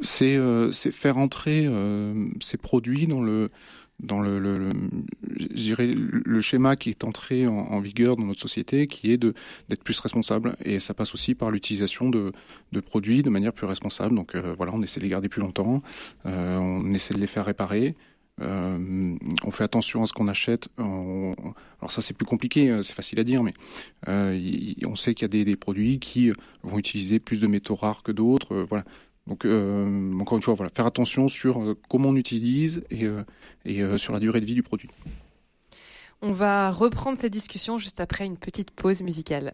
C'est 0.02 0.36
euh, 0.36 0.72
c'est 0.72 0.92
faire 0.92 1.18
entrer 1.18 1.66
euh, 1.66 2.28
ces 2.42 2.58
produits 2.58 3.08
dans 3.08 3.22
le 3.22 3.52
dans 4.00 4.22
le, 4.22 4.40
le, 4.40 4.70
le, 6.26 6.42
schéma 6.42 6.76
qui 6.76 6.90
est 6.90 7.06
entré 7.06 7.48
en, 7.48 7.80
vigueur 7.80 8.18
dans 8.18 8.26
notre 8.26 8.42
société, 8.42 8.88
qui 8.88 9.12
est 9.14 9.18
d'être 9.18 9.84
plus 9.84 9.98
responsable. 10.00 10.58
Et 10.66 10.80
ça 10.82 10.94
passe 10.94 11.14
aussi 11.14 11.36
par 11.36 11.52
l'utilisation 11.52 12.10
de, 12.10 12.34
de 12.74 12.80
produits 12.82 13.22
de 13.22 13.30
manière 13.30 13.54
plus 13.54 13.68
responsable. 13.68 14.16
Donc 14.16 14.36
voilà, 14.58 14.74
on 14.76 14.82
essaie 14.82 15.00
de 15.00 15.06
les 15.06 15.12
garder 15.12 15.30
plus 15.30 15.42
longtemps, 15.42 15.84
on 16.26 16.94
essaie 16.94 17.14
de 17.14 17.20
les 17.20 17.28
faire 17.28 17.46
réparer. 17.46 17.96
Euh, 18.42 19.16
on 19.44 19.52
fait 19.52 19.64
attention 19.64 20.02
à 20.04 20.08
ce 20.08 20.14
qu'on 20.14 20.28
achète. 20.28 20.68
Alors 20.78 21.92
ça 21.92 22.02
c'est 22.02 22.14
plus 22.14 22.26
compliqué, 22.26 22.70
euh, 22.70 22.82
c'est 22.82 22.94
facile 22.94 23.20
à 23.20 23.24
dire, 23.24 23.44
mais 23.44 23.54
euh, 24.08 24.74
on 24.86 24.96
sait 24.96 25.14
qu'il 25.14 25.28
y 25.34 25.42
a 25.42 25.44
des, 25.46 25.56
produits 25.56 26.00
qui 26.00 26.32
vont 26.64 26.80
utiliser 26.80 27.20
plus 27.20 27.40
de 27.40 27.48
métaux 27.48 27.76
rares 27.76 28.04
que 28.04 28.12
d'autres. 28.12 28.66
voilà. 28.68 28.84
Donc 29.28 29.46
encore 29.46 30.38
une 30.38 30.42
fois, 30.42 30.54
voilà, 30.54 30.72
faire 30.76 30.86
attention 30.86 31.30
sur 31.30 31.76
comment 31.90 32.10
on 32.10 32.16
utilise 32.16 32.84
et, 32.92 33.06
et 33.64 33.98
sur 33.98 34.12
la 34.12 34.20
durée 34.20 34.42
de 34.42 34.46
vie 34.46 34.56
du 34.56 34.64
produit. 34.64 34.90
On 36.22 36.34
va 36.34 36.72
reprendre 36.72 37.18
cette 37.20 37.32
discussion 37.32 37.78
juste 37.78 38.02
après 38.02 38.26
une 38.26 38.38
petite 38.38 38.72
pause 38.72 39.02
musicale. 39.02 39.54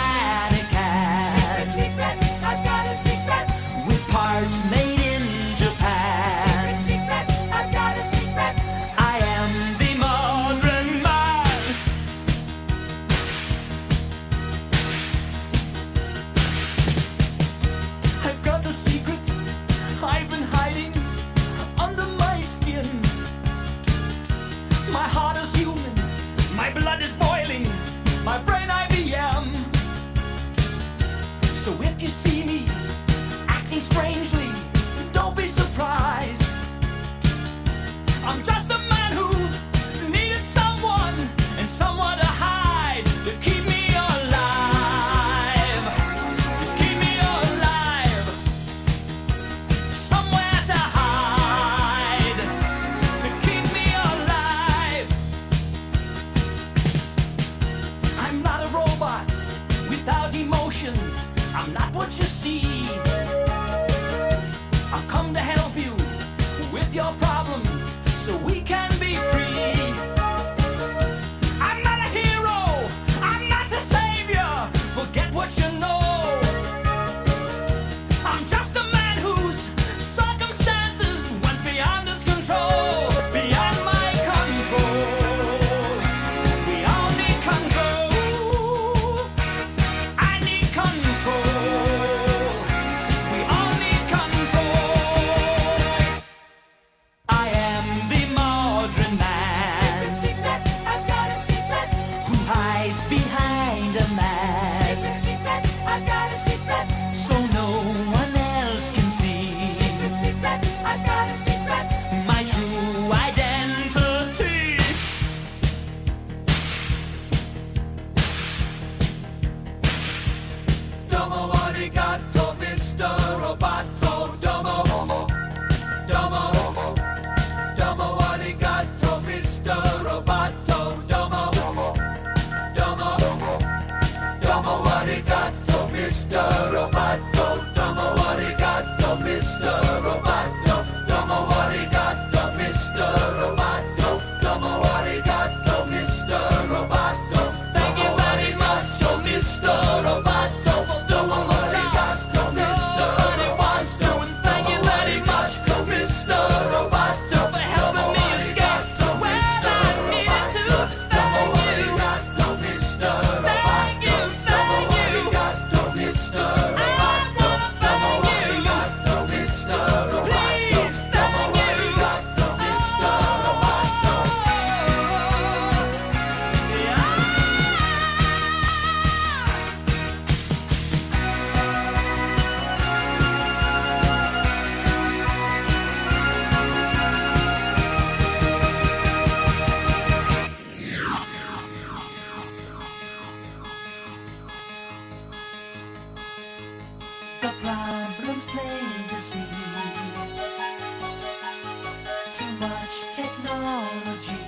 technology. 203.21 204.41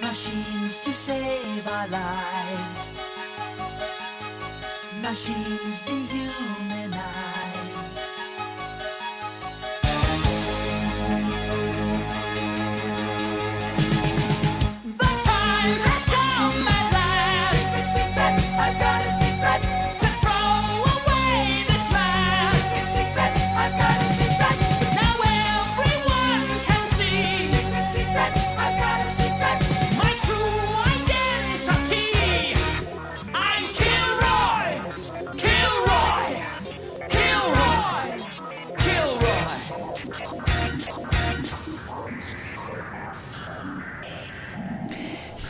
Machines 0.00 0.78
to 0.84 0.92
save 0.92 1.66
our 1.68 1.88
lives. 1.88 2.80
Machines 5.00 5.78
to 5.88 5.94
you 6.14 6.25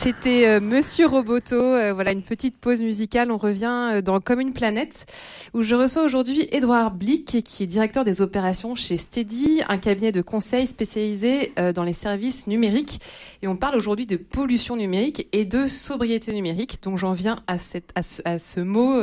C'était 0.07 0.47
euh, 0.47 0.61
Monsieur 0.61 1.05
Roboto. 1.05 1.61
Euh, 1.61 1.91
voilà 1.91 2.13
une 2.13 2.21
petite 2.21 2.57
pause 2.57 2.79
musicale. 2.79 3.29
On 3.29 3.35
revient 3.35 3.91
euh, 3.95 4.01
dans 4.01 4.21
Comme 4.21 4.39
une 4.39 4.53
planète 4.53 5.05
où 5.53 5.63
je 5.63 5.75
reçois 5.75 6.03
aujourd'hui 6.03 6.47
Edouard 6.53 6.91
Blick 6.91 7.43
qui 7.43 7.63
est 7.63 7.67
directeur 7.67 8.05
des 8.05 8.21
opérations 8.21 8.73
chez 8.73 8.95
Steady, 8.95 9.63
un 9.67 9.77
cabinet 9.77 10.13
de 10.13 10.21
conseil 10.21 10.65
spécialisé 10.65 11.51
dans 11.75 11.83
les 11.83 11.91
services 11.91 12.47
numériques. 12.47 13.01
Et 13.41 13.49
on 13.49 13.57
parle 13.57 13.75
aujourd'hui 13.75 14.05
de 14.05 14.15
pollution 14.15 14.77
numérique 14.77 15.27
et 15.33 15.43
de 15.43 15.67
sobriété 15.67 16.31
numérique. 16.31 16.81
Donc 16.83 16.97
j'en 16.97 17.11
viens 17.11 17.35
à, 17.47 17.57
cette, 17.57 17.91
à, 17.95 18.01
ce, 18.39 18.61
mot 18.61 19.01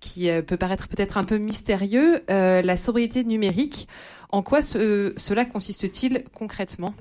qui 0.00 0.30
peut 0.46 0.56
paraître 0.56 0.88
peut-être 0.88 1.18
un 1.18 1.24
peu 1.24 1.36
mystérieux, 1.36 2.22
la 2.28 2.76
sobriété 2.78 3.22
numérique. 3.24 3.86
En 4.30 4.42
quoi 4.42 4.62
cela 4.62 5.44
consiste-t-il 5.44 6.24
concrètement? 6.32 6.94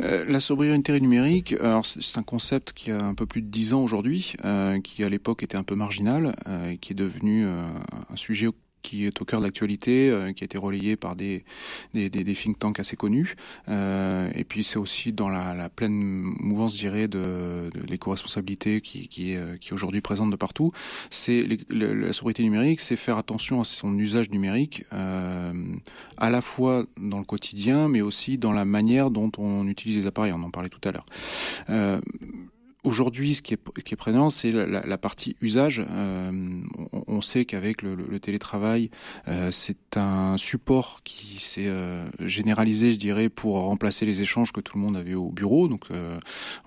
Euh, 0.00 0.24
la 0.28 0.40
sobriété 0.40 1.00
numérique, 1.00 1.54
alors 1.60 1.86
c'est 1.86 2.18
un 2.18 2.22
concept 2.22 2.72
qui 2.72 2.90
a 2.90 3.02
un 3.02 3.14
peu 3.14 3.26
plus 3.26 3.42
de 3.42 3.48
dix 3.48 3.72
ans 3.72 3.82
aujourd'hui, 3.82 4.34
euh, 4.44 4.80
qui 4.80 5.02
à 5.04 5.08
l'époque 5.08 5.42
était 5.42 5.56
un 5.56 5.62
peu 5.62 5.74
marginal, 5.74 6.36
euh, 6.46 6.70
et 6.70 6.78
qui 6.78 6.92
est 6.92 6.96
devenu 6.96 7.46
un 7.46 8.16
sujet 8.16 8.46
qui 8.86 9.04
est 9.04 9.20
au 9.20 9.24
cœur 9.24 9.40
de 9.40 9.46
l'actualité, 9.46 10.10
euh, 10.10 10.32
qui 10.32 10.44
a 10.44 10.46
été 10.46 10.58
relayé 10.58 10.94
par 10.94 11.16
des, 11.16 11.44
des, 11.92 12.08
des, 12.08 12.22
des 12.22 12.34
think 12.34 12.56
tanks 12.56 12.78
assez 12.78 12.94
connus. 12.94 13.34
Euh, 13.68 14.30
et 14.34 14.44
puis 14.44 14.62
c'est 14.62 14.78
aussi 14.78 15.12
dans 15.12 15.28
la, 15.28 15.54
la, 15.54 15.68
pleine 15.68 15.92
mouvance, 15.92 16.74
je 16.74 16.78
dirais, 16.78 17.08
de, 17.08 17.68
de 17.74 17.80
l'éco-responsabilité 17.88 18.80
qui, 18.80 19.08
qui 19.08 19.32
est, 19.32 19.38
euh, 19.38 19.56
qui 19.56 19.70
est 19.70 19.72
aujourd'hui 19.72 20.00
présente 20.00 20.30
de 20.30 20.36
partout. 20.36 20.70
C'est 21.10 21.44
la 21.68 22.12
sobriété 22.12 22.44
numérique, 22.44 22.80
c'est 22.80 22.96
faire 22.96 23.18
attention 23.18 23.60
à 23.60 23.64
son 23.64 23.98
usage 23.98 24.30
numérique, 24.30 24.84
euh, 24.92 25.52
à 26.16 26.30
la 26.30 26.40
fois 26.40 26.84
dans 26.96 27.18
le 27.18 27.24
quotidien, 27.24 27.88
mais 27.88 28.02
aussi 28.02 28.38
dans 28.38 28.52
la 28.52 28.64
manière 28.64 29.10
dont 29.10 29.32
on 29.38 29.66
utilise 29.66 29.96
les 29.96 30.06
appareils. 30.06 30.32
On 30.32 30.42
en 30.44 30.50
parlait 30.50 30.68
tout 30.68 30.88
à 30.88 30.92
l'heure. 30.92 31.06
Aujourd'hui, 32.86 33.34
ce 33.34 33.42
qui 33.42 33.52
est, 33.52 33.82
qui 33.82 33.96
présent, 33.96 34.30
c'est 34.30 34.52
la, 34.52 34.96
partie 34.96 35.34
usage. 35.40 35.84
Euh, 35.90 36.60
on, 37.08 37.20
sait 37.20 37.44
qu'avec 37.44 37.82
le, 37.82 38.20
télétravail, 38.20 38.90
euh, 39.26 39.50
c'est 39.50 39.96
un 39.96 40.36
support 40.36 41.00
qui 41.02 41.40
s'est 41.40 41.66
euh, 41.66 42.06
généralisé, 42.20 42.92
je 42.92 42.98
dirais, 42.98 43.28
pour 43.28 43.56
remplacer 43.56 44.06
les 44.06 44.22
échanges 44.22 44.52
que 44.52 44.60
tout 44.60 44.78
le 44.78 44.84
monde 44.84 44.96
avait 44.96 45.14
au 45.14 45.32
bureau. 45.32 45.66
Donc, 45.66 45.88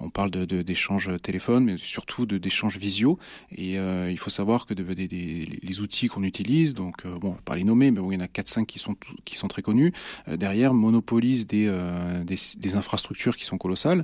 on 0.02 0.10
parle 0.10 0.32
d'échanges 0.32 1.08
de, 1.08 1.18
téléphone, 1.18 1.64
mais 1.64 1.78
surtout 1.78 2.26
d'échanges 2.26 2.76
visio. 2.76 3.18
Et 3.56 3.76
il 3.76 4.18
faut 4.18 4.30
savoir 4.30 4.66
que 4.66 4.74
de, 4.74 4.84
les 4.84 5.80
outils 5.80 6.10
qu'on 6.10 6.24
utilise, 6.24 6.74
donc 6.74 7.08
bon, 7.08 7.38
pas 7.46 7.56
les 7.56 7.64
nommer, 7.64 7.92
mais 7.92 8.02
bon, 8.02 8.12
il 8.12 8.16
y 8.16 8.18
en 8.18 8.26
a 8.26 8.28
4-5 8.28 8.66
qui 8.66 8.80
sont 8.80 8.98
qui 9.24 9.38
sont 9.38 9.48
très 9.48 9.62
connus. 9.62 9.94
derrière, 10.28 10.74
monopolisent 10.74 11.48
des, 11.48 11.72
des, 12.26 12.38
des, 12.58 12.76
infrastructures 12.76 13.38
qui 13.38 13.46
sont 13.46 13.58
colossales. 13.58 14.04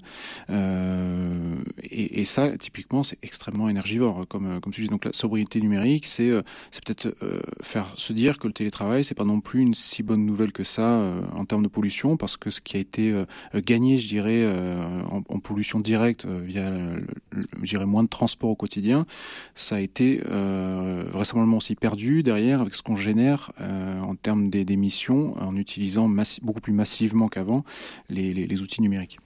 et 0.49 2.04
et, 2.11 2.25
ça, 2.25 2.57
typiquement, 2.57 3.03
c'est 3.03 3.17
extrêmement 3.23 3.69
énergivore 3.69 4.25
comme, 4.27 4.59
comme 4.61 4.73
sujet. 4.73 4.87
Donc 4.87 5.05
la 5.05 5.13
sobriété 5.13 5.59
numérique, 5.61 6.05
c'est 6.05 6.29
euh, 6.29 6.41
peut-être 6.85 7.15
euh, 7.23 7.39
faire 7.61 7.93
se 7.97 8.13
dire 8.13 8.37
que 8.37 8.47
le 8.47 8.53
télétravail, 8.53 9.03
c'est 9.03 9.15
pas 9.15 9.23
non 9.23 9.41
plus 9.41 9.61
une 9.61 9.75
si 9.75 10.03
bonne 10.03 10.25
nouvelle 10.25 10.51
que 10.51 10.63
ça 10.63 10.89
euh, 10.89 11.21
en 11.35 11.45
termes 11.45 11.63
de 11.63 11.67
pollution, 11.67 12.17
parce 12.17 12.37
que 12.37 12.49
ce 12.49 12.61
qui 12.61 12.77
a 12.77 12.79
été 12.79 13.13
gagné, 13.53 13.97
je 13.97 14.07
dirais, 14.07 14.45
en, 15.09 15.21
pollution 15.39 15.79
directe 15.79 16.25
via, 16.25 16.71
moins 17.85 18.03
de 18.03 18.09
transport 18.09 18.49
au 18.49 18.55
quotidien, 18.55 19.05
ça 19.53 19.75
a 19.75 19.79
été 19.79 20.21
vraisemblablement 20.25 21.57
aussi 21.57 21.75
perdu 21.75 22.23
derrière 22.23 22.61
avec 22.61 22.75
ce 22.75 22.81
qu'on 22.81 22.95
génère 22.95 23.51
en 23.59 24.15
termes 24.15 24.49
d'émissions 24.49 25.37
en 25.41 25.55
utilisant 25.55 26.09
beaucoup 26.41 26.61
plus 26.61 26.73
massivement 26.73 27.27
qu'avant 27.27 27.63
les 28.09 28.61
outils 28.61 28.81
numériques. 28.81 29.19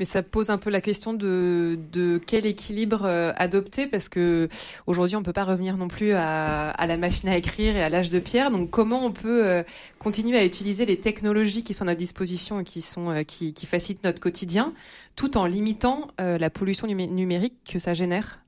Mais 0.00 0.06
ça 0.06 0.22
pose 0.22 0.48
un 0.48 0.56
peu 0.56 0.70
la 0.70 0.80
question 0.80 1.12
de, 1.12 1.78
quel 2.26 2.46
équilibre 2.46 3.02
euh, 3.04 3.32
adopter 3.36 3.86
parce 3.86 4.08
que 4.08 4.48
aujourd'hui 4.86 5.14
on 5.14 5.22
peut 5.22 5.34
pas 5.34 5.44
revenir 5.44 5.76
non 5.76 5.88
plus 5.88 6.12
à, 6.12 6.74
la 6.86 6.96
machine 6.96 7.28
à 7.28 7.36
écrire 7.36 7.76
et 7.76 7.82
à 7.82 7.90
l'âge 7.90 8.08
de 8.08 8.18
pierre. 8.18 8.50
Donc 8.50 8.70
comment 8.70 9.04
on 9.04 9.12
peut 9.12 9.46
euh, 9.46 9.62
continuer 9.98 10.38
à 10.38 10.44
utiliser 10.46 10.86
les 10.86 10.98
technologies 10.98 11.62
qui 11.62 11.74
sont 11.74 11.82
à 11.82 11.88
notre 11.88 11.98
disposition 11.98 12.60
et 12.60 12.64
qui 12.64 12.80
sont 12.80 13.10
euh, 13.10 13.24
qui 13.24 13.66
facilitent 13.66 14.02
notre 14.02 14.20
quotidien, 14.20 14.72
tout 15.16 15.36
en 15.36 15.44
limitant 15.44 16.08
la 16.18 16.48
pollution 16.48 16.86
numérique 16.86 17.56
que 17.70 17.78
ça 17.78 17.92
génère? 17.92 18.40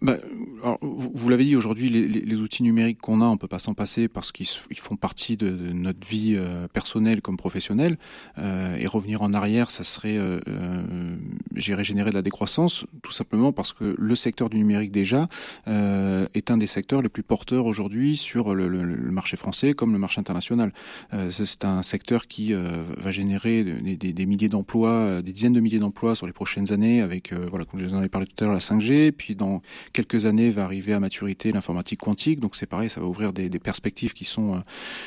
Bah, 0.00 0.16
alors, 0.62 0.78
vous, 0.80 1.10
vous 1.14 1.28
l'avez 1.28 1.44
dit, 1.44 1.56
aujourd'hui, 1.56 1.90
les, 1.90 2.08
les, 2.08 2.20
les, 2.20 2.40
outils 2.40 2.62
numériques 2.62 3.00
qu'on 3.00 3.20
a, 3.20 3.26
on 3.26 3.36
peut 3.36 3.48
pas 3.48 3.58
s'en 3.58 3.74
passer 3.74 4.08
parce 4.08 4.32
qu'ils 4.32 4.46
font 4.78 4.96
partie 4.96 5.36
de, 5.36 5.50
de, 5.50 5.72
notre 5.72 6.06
vie 6.06 6.34
euh, 6.36 6.66
personnelle 6.68 7.20
comme 7.20 7.36
professionnelle. 7.36 7.98
Euh, 8.38 8.76
et 8.76 8.86
revenir 8.86 9.22
en 9.22 9.34
arrière, 9.34 9.70
ça 9.70 9.84
serait, 9.84 10.16
euh, 10.16 10.40
euh 10.48 11.16
j'irais 11.54 11.84
générer 11.84 12.10
de 12.10 12.14
la 12.14 12.22
décroissance, 12.22 12.84
tout 13.02 13.12
simplement 13.12 13.52
parce 13.52 13.72
que 13.72 13.94
le 13.96 14.14
secteur 14.14 14.50
du 14.50 14.56
numérique 14.58 14.92
déjà 14.92 15.28
euh, 15.68 16.26
est 16.34 16.50
un 16.50 16.58
des 16.58 16.66
secteurs 16.66 17.02
les 17.02 17.08
plus 17.08 17.22
porteurs 17.22 17.66
aujourd'hui 17.66 18.16
sur 18.16 18.54
le, 18.54 18.68
le, 18.68 18.82
le, 18.82 19.10
marché 19.10 19.36
français 19.36 19.74
comme 19.74 19.92
le 19.92 19.98
marché 19.98 20.20
international. 20.20 20.72
Euh, 21.12 21.30
c'est 21.30 21.64
un 21.64 21.82
secteur 21.82 22.26
qui 22.26 22.52
va 22.52 23.12
générer 23.12 23.64
des, 23.64 23.96
des, 23.96 24.12
des 24.12 24.26
milliers 24.26 24.48
d'emplois, 24.48 25.22
des 25.22 25.32
dizaines 25.32 25.52
de 25.52 25.60
milliers 25.60 25.78
d'emplois 25.78 26.14
sur 26.14 26.26
les 26.26 26.32
prochaines 26.32 26.72
années, 26.72 27.00
avec, 27.00 27.32
voilà, 27.32 27.64
comme 27.64 27.80
je 27.80 27.86
vous 27.86 27.94
en 27.94 28.02
ai 28.02 28.08
parlé 28.08 28.26
tout 28.26 28.42
à 28.42 28.46
l'heure, 28.46 28.54
la 28.54 28.60
5G, 28.60 29.12
puis 29.12 29.34
dans 29.34 29.62
quelques 29.92 30.26
années 30.26 30.50
va 30.50 30.64
arriver 30.64 30.92
à 30.92 31.00
maturité 31.00 31.52
l'informatique 31.52 32.00
quantique. 32.00 32.40
Donc 32.40 32.56
c'est 32.56 32.66
pareil, 32.66 32.90
ça 32.90 33.00
va 33.00 33.06
ouvrir 33.06 33.32
des, 33.32 33.48
perspectives 33.58 34.12
qui 34.12 34.24
sont 34.24 34.56
euh, 34.56 34.58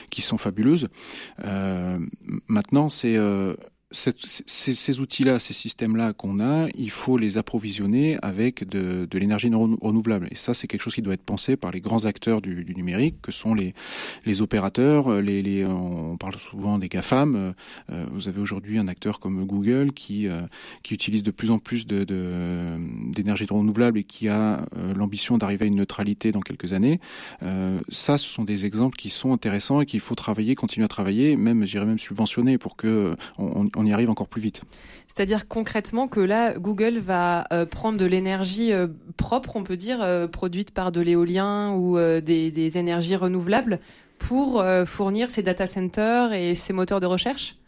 qui 0.10 0.22
sont 0.22 0.38
fabuleuses. 0.38 0.89
Euh, 1.43 2.00
maintenant, 2.48 2.89
c'est 2.89 3.17
euh, 3.91 4.12
ces, 4.45 4.73
ces 4.73 4.99
outils-là, 4.99 5.39
ces 5.39 5.54
systèmes-là 5.54 6.13
qu'on 6.13 6.39
a, 6.39 6.67
il 6.75 6.91
faut 6.91 7.17
les 7.17 7.38
approvisionner 7.38 8.17
avec 8.21 8.67
de, 8.67 9.08
de 9.10 9.19
l'énergie 9.19 9.49
renouvelable. 9.49 10.28
Et 10.32 10.36
ça, 10.36 10.54
c'est 10.54 10.67
quelque 10.67 10.82
chose 10.82 10.95
qui 10.95 11.02
doit 11.02 11.13
être 11.13 11.23
pensé 11.23 11.56
par 11.56 11.71
les 11.71 11.82
grands 11.82 12.06
acteurs 12.06 12.41
du, 12.41 12.63
du 12.63 12.75
numérique, 12.75 13.15
que 13.21 13.32
sont 13.32 13.54
les, 13.54 13.73
les 14.25 14.41
opérateurs. 14.41 15.21
Les, 15.21 15.41
les, 15.41 15.65
on 15.65 16.17
parle 16.17 16.36
souvent 16.39 16.78
des 16.78 16.88
GAFAM. 16.88 17.54
Euh, 17.89 18.06
vous 18.12 18.28
avez 18.28 18.39
aujourd'hui 18.39 18.78
un 18.78 18.88
acteur 18.88 19.19
comme 19.19 19.45
Google 19.45 19.91
qui, 19.93 20.28
euh, 20.28 20.41
qui 20.84 20.93
utilise 20.93 21.23
de 21.23 21.32
plus 21.32 21.52
en 21.52 21.60
plus 21.60 21.88
d'énergie 21.88 23.45
de, 23.45 23.49
de, 23.49 23.54
renouvelable 23.54 23.99
et 23.99 24.04
qui 24.04 24.28
a 24.28 24.65
euh, 24.78 24.93
l'ambition 24.93 25.38
d'arriver 25.38 25.65
à 25.65 25.67
une 25.67 25.75
neutralité 25.75 26.32
dans 26.32 26.41
quelques 26.41 26.73
années. 26.73 26.99
Euh, 27.43 27.80
ça, 27.89 28.17
ce 28.17 28.28
sont 28.28 28.43
des 28.43 28.65
exemples 28.65 28.97
qui 28.97 29.10
sont 29.10 29.34
intéressants 29.34 29.82
et 29.82 29.86
qu'il 29.86 29.99
faut 29.99 30.15
travailler, 30.15 30.56
continuer 30.56 30.86
à 30.86 30.89
travailler, 30.89 31.36
même, 31.36 31.65
j'irais 31.65 31.86
même 31.86 31.99
subventionner 31.99 32.58
pour 32.58 32.75
que 32.75 33.15
on, 33.38 33.69
on 33.75 33.78
y 33.85 33.93
arrive 33.93 34.09
encore 34.09 34.27
plus 34.27 34.41
vite. 34.41 34.61
C'est-à-dire 35.07 35.47
concrètement 35.47 36.07
que 36.07 36.19
là, 36.19 36.53
Google 36.53 36.99
va 36.99 37.45
euh, 37.51 37.65
prendre 37.65 37.97
de 37.97 38.05
l'énergie 38.05 38.71
euh, 38.71 38.87
propre, 39.17 39.55
on 39.55 39.63
peut 39.63 39.77
dire, 39.77 39.99
euh, 40.01 40.27
produite 40.27 40.71
par 40.71 40.91
de 40.91 41.01
l'éolien 41.01 41.73
ou 41.73 41.97
des, 41.97 42.51
des, 42.51 42.77
énergies 42.77 43.15
renouvelables 43.15 43.79
pour 44.17 44.63
fournir 44.85 45.31
ces 45.31 45.41
data 45.41 45.65
centers 45.65 46.33
et 46.33 46.55
ces 46.55 46.73
moteurs 46.73 46.99
de 46.99 47.05
recherche? 47.05 47.59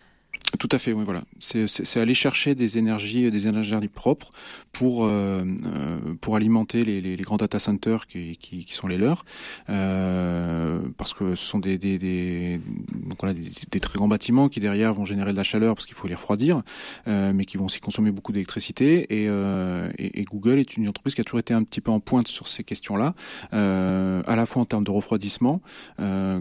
Tout 0.59 0.69
à 0.71 0.79
fait, 0.79 0.93
oui, 0.93 1.03
voilà. 1.05 1.23
C'est 1.39 1.99
aller 1.99 2.13
chercher 2.13 2.55
des 2.55 2.77
énergies, 2.77 3.29
des 3.31 3.47
énergies 3.47 3.71
propres 3.87 4.31
pour 4.71 5.05
euh, 5.05 5.43
euh, 5.65 5.97
pour 6.19 6.35
alimenter 6.35 6.83
les, 6.83 7.01
les, 7.01 7.15
les, 7.15 7.23
grands 7.23 7.37
data 7.37 7.59
centers 7.59 8.07
qui, 8.07 8.37
qui, 8.37 8.65
qui 8.65 8.73
sont 8.73 8.87
les 8.87 8.97
leurs, 8.97 9.25
euh, 9.69 10.81
parce 10.97 11.13
que 11.13 11.35
ce 11.35 11.45
sont 11.45 11.59
des 11.59 11.77
des, 11.77 11.97
des, 11.97 12.59
donc 12.93 13.19
voilà, 13.19 13.33
des, 13.33 13.49
des, 13.69 13.79
très 13.79 13.97
grands 13.97 14.07
bâtiments 14.07 14.49
qui 14.49 14.59
derrière 14.59 14.93
vont 14.93 15.05
générer 15.05 15.31
de 15.31 15.37
la 15.37 15.43
chaleur 15.43 15.75
parce 15.75 15.85
qu'il 15.85 15.95
faut 15.95 16.07
les 16.07 16.15
refroidir, 16.15 16.61
euh, 17.07 17.31
mais 17.33 17.45
qui 17.45 17.57
vont 17.57 17.65
aussi 17.65 17.79
consommer 17.79 18.11
beaucoup 18.11 18.31
d'électricité. 18.31 19.05
Et, 19.09 19.27
euh, 19.27 19.91
et, 19.97 20.21
et, 20.21 20.25
Google 20.25 20.59
est 20.59 20.77
une 20.77 20.87
entreprise 20.87 21.15
qui 21.15 21.21
a 21.21 21.23
toujours 21.23 21.39
été 21.39 21.53
un 21.53 21.63
petit 21.63 21.81
peu 21.81 21.91
en 21.91 21.99
pointe 21.99 22.27
sur 22.27 22.47
ces 22.47 22.63
questions-là, 22.63 23.15
euh, 23.53 24.21
à 24.25 24.35
la 24.35 24.45
fois 24.45 24.61
en 24.61 24.65
termes 24.65 24.83
de 24.83 24.91
refroidissement, 24.91 25.61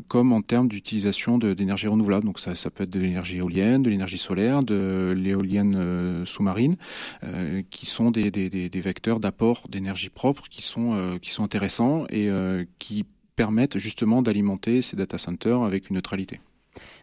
comme 0.08 0.32
en 0.32 0.42
termes 0.42 0.68
d'utilisation 0.68 1.38
d'énergie 1.38 1.88
renouvelable. 1.88 2.24
Donc 2.24 2.40
ça, 2.40 2.54
ça 2.54 2.70
peut 2.70 2.84
être 2.84 2.90
de 2.90 3.00
l'énergie 3.00 3.38
éolienne, 3.38 3.82
de 3.82 3.90
l'énergie 3.90 3.99
l'énergie 4.00 4.16
solaire, 4.16 4.62
de 4.62 5.12
l'éolienne 5.14 5.76
euh, 5.76 6.24
sous-marine, 6.24 6.76
euh, 7.22 7.60
qui 7.70 7.84
sont 7.84 8.10
des, 8.10 8.30
des, 8.30 8.80
vecteurs 8.80 9.20
d'apport 9.20 9.66
d'énergie 9.68 10.08
propre 10.08 10.44
qui 10.48 10.62
sont, 10.62 10.94
euh, 10.94 11.18
qui 11.18 11.30
sont 11.32 11.44
intéressants 11.44 12.06
et 12.08 12.30
qui 12.78 13.04
permettent 13.36 13.76
justement 13.76 14.22
d'alimenter 14.22 14.80
ces 14.80 14.96
data 14.96 15.18
centers 15.18 15.62
avec 15.62 15.90
une 15.90 15.96
neutralité. 15.96 16.40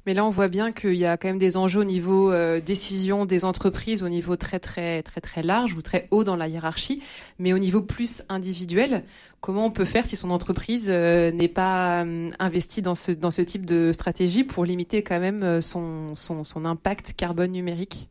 Mais 0.06 0.14
là, 0.14 0.26
on 0.26 0.30
voit 0.30 0.48
bien 0.48 0.72
qu'il 0.72 0.96
y 0.96 1.06
a 1.06 1.18
quand 1.18 1.28
même 1.28 1.38
des 1.38 1.58
enjeux 1.58 1.82
au 1.82 1.86
niveau 1.86 2.32
euh, 2.32 2.62
décision 2.62 3.26
des 3.26 3.44
entreprises, 3.44 4.04
au 4.04 4.10
niveau 4.10 4.36
très 4.38 4.60
très 4.60 5.04
très 5.04 5.22
très 5.22 5.44
large 5.44 5.74
ou 5.74 5.82
très 5.82 6.08
haut 6.12 6.24
dans 6.24 6.36
la 6.36 6.48
hiérarchie, 6.48 7.02
mais 7.40 7.54
au 7.54 7.58
niveau 7.58 7.82
plus 7.82 8.24
individuel, 8.30 9.04
comment 9.42 9.66
on 9.66 9.72
peut 9.72 9.86
faire 9.86 10.06
si 10.06 10.16
son 10.16 10.32
entreprise 10.32 10.88
euh, 10.90 11.32
n'est 11.32 11.48
pas 11.48 12.04
euh, 12.04 12.30
investie 12.40 12.82
dans 12.82 12.96
ce 12.96 13.12
dans 13.12 13.32
ce 13.32 13.42
type 13.42 13.66
de 13.66 13.92
stratégie 13.94 14.44
pour 14.44 14.66
limiter 14.66 15.04
quand 15.04 15.20
même 15.20 15.44
euh, 15.44 15.62
son 15.62 16.16
son, 16.16 16.66
impact 16.66 17.14
carbone 17.16 17.52
numérique? 17.52 18.10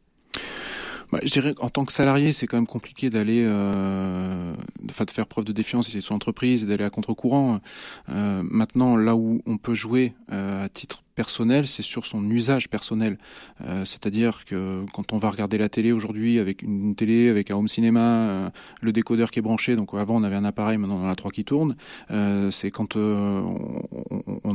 Bah, 1.12 1.20
je 1.22 1.30
dirais 1.30 1.54
en 1.60 1.68
tant 1.68 1.84
que 1.84 1.92
salarié, 1.92 2.32
c'est 2.32 2.46
quand 2.46 2.56
même 2.56 2.66
compliqué 2.66 3.10
d'aller, 3.10 3.44
de, 3.44 5.12
faire 5.12 5.26
preuve 5.26 5.44
de 5.44 5.52
défiance 5.52 5.88
c'est 5.90 6.00
son 6.00 6.14
entreprise 6.14 6.64
et 6.64 6.66
d'aller 6.66 6.84
à 6.84 6.90
contre-courant. 6.90 7.60
Maintenant, 8.08 8.96
là 8.96 9.14
où 9.14 9.40
on 9.46 9.56
peut 9.56 9.74
jouer 9.74 10.14
à 10.28 10.68
titre 10.68 11.02
personnel, 11.16 11.66
c'est 11.66 11.82
sur 11.82 12.06
son 12.06 12.30
usage 12.30 12.68
personnel. 12.68 13.18
Euh, 13.62 13.84
c'est-à-dire 13.84 14.44
que 14.44 14.84
quand 14.92 15.12
on 15.12 15.18
va 15.18 15.30
regarder 15.30 15.58
la 15.58 15.68
télé 15.68 15.90
aujourd'hui 15.90 16.38
avec 16.38 16.62
une 16.62 16.94
télé, 16.94 17.28
avec 17.28 17.50
un 17.50 17.56
home 17.56 17.66
cinéma, 17.66 18.00
euh, 18.00 18.50
le 18.82 18.92
décodeur 18.92 19.30
qui 19.32 19.40
est 19.40 19.42
branché, 19.42 19.74
donc 19.74 19.94
avant 19.94 20.16
on 20.16 20.22
avait 20.22 20.36
un 20.36 20.44
appareil, 20.44 20.76
maintenant 20.76 20.98
on 20.98 21.06
en 21.06 21.10
a 21.10 21.16
trois 21.16 21.32
qui 21.32 21.44
tournent, 21.44 21.74
euh, 22.10 22.50
c'est 22.52 22.70
quand 22.70 22.94
on, 22.96 23.95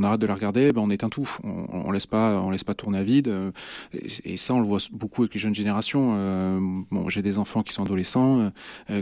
on, 0.01 0.03
arrête 0.03 0.19
de 0.19 0.25
la 0.25 0.33
regarder, 0.33 0.71
ben 0.71 0.81
on 0.81 0.89
éteint 0.89 1.09
tout, 1.09 1.29
on, 1.43 1.67
on 1.71 1.91
laisse 1.91 2.07
pas, 2.07 2.39
on 2.41 2.49
laisse 2.49 2.63
pas 2.63 2.73
tourner 2.73 2.99
à 2.99 3.03
vide. 3.03 3.33
Et, 3.93 4.37
ça, 4.37 4.53
on 4.53 4.59
le 4.59 4.65
voit 4.65 4.79
beaucoup 4.91 5.21
avec 5.21 5.33
les 5.33 5.39
jeunes 5.39 5.55
générations. 5.55 6.81
bon, 6.91 7.09
j'ai 7.09 7.21
des 7.21 7.37
enfants 7.37 7.63
qui 7.63 7.73
sont 7.73 7.83
adolescents, 7.83 8.51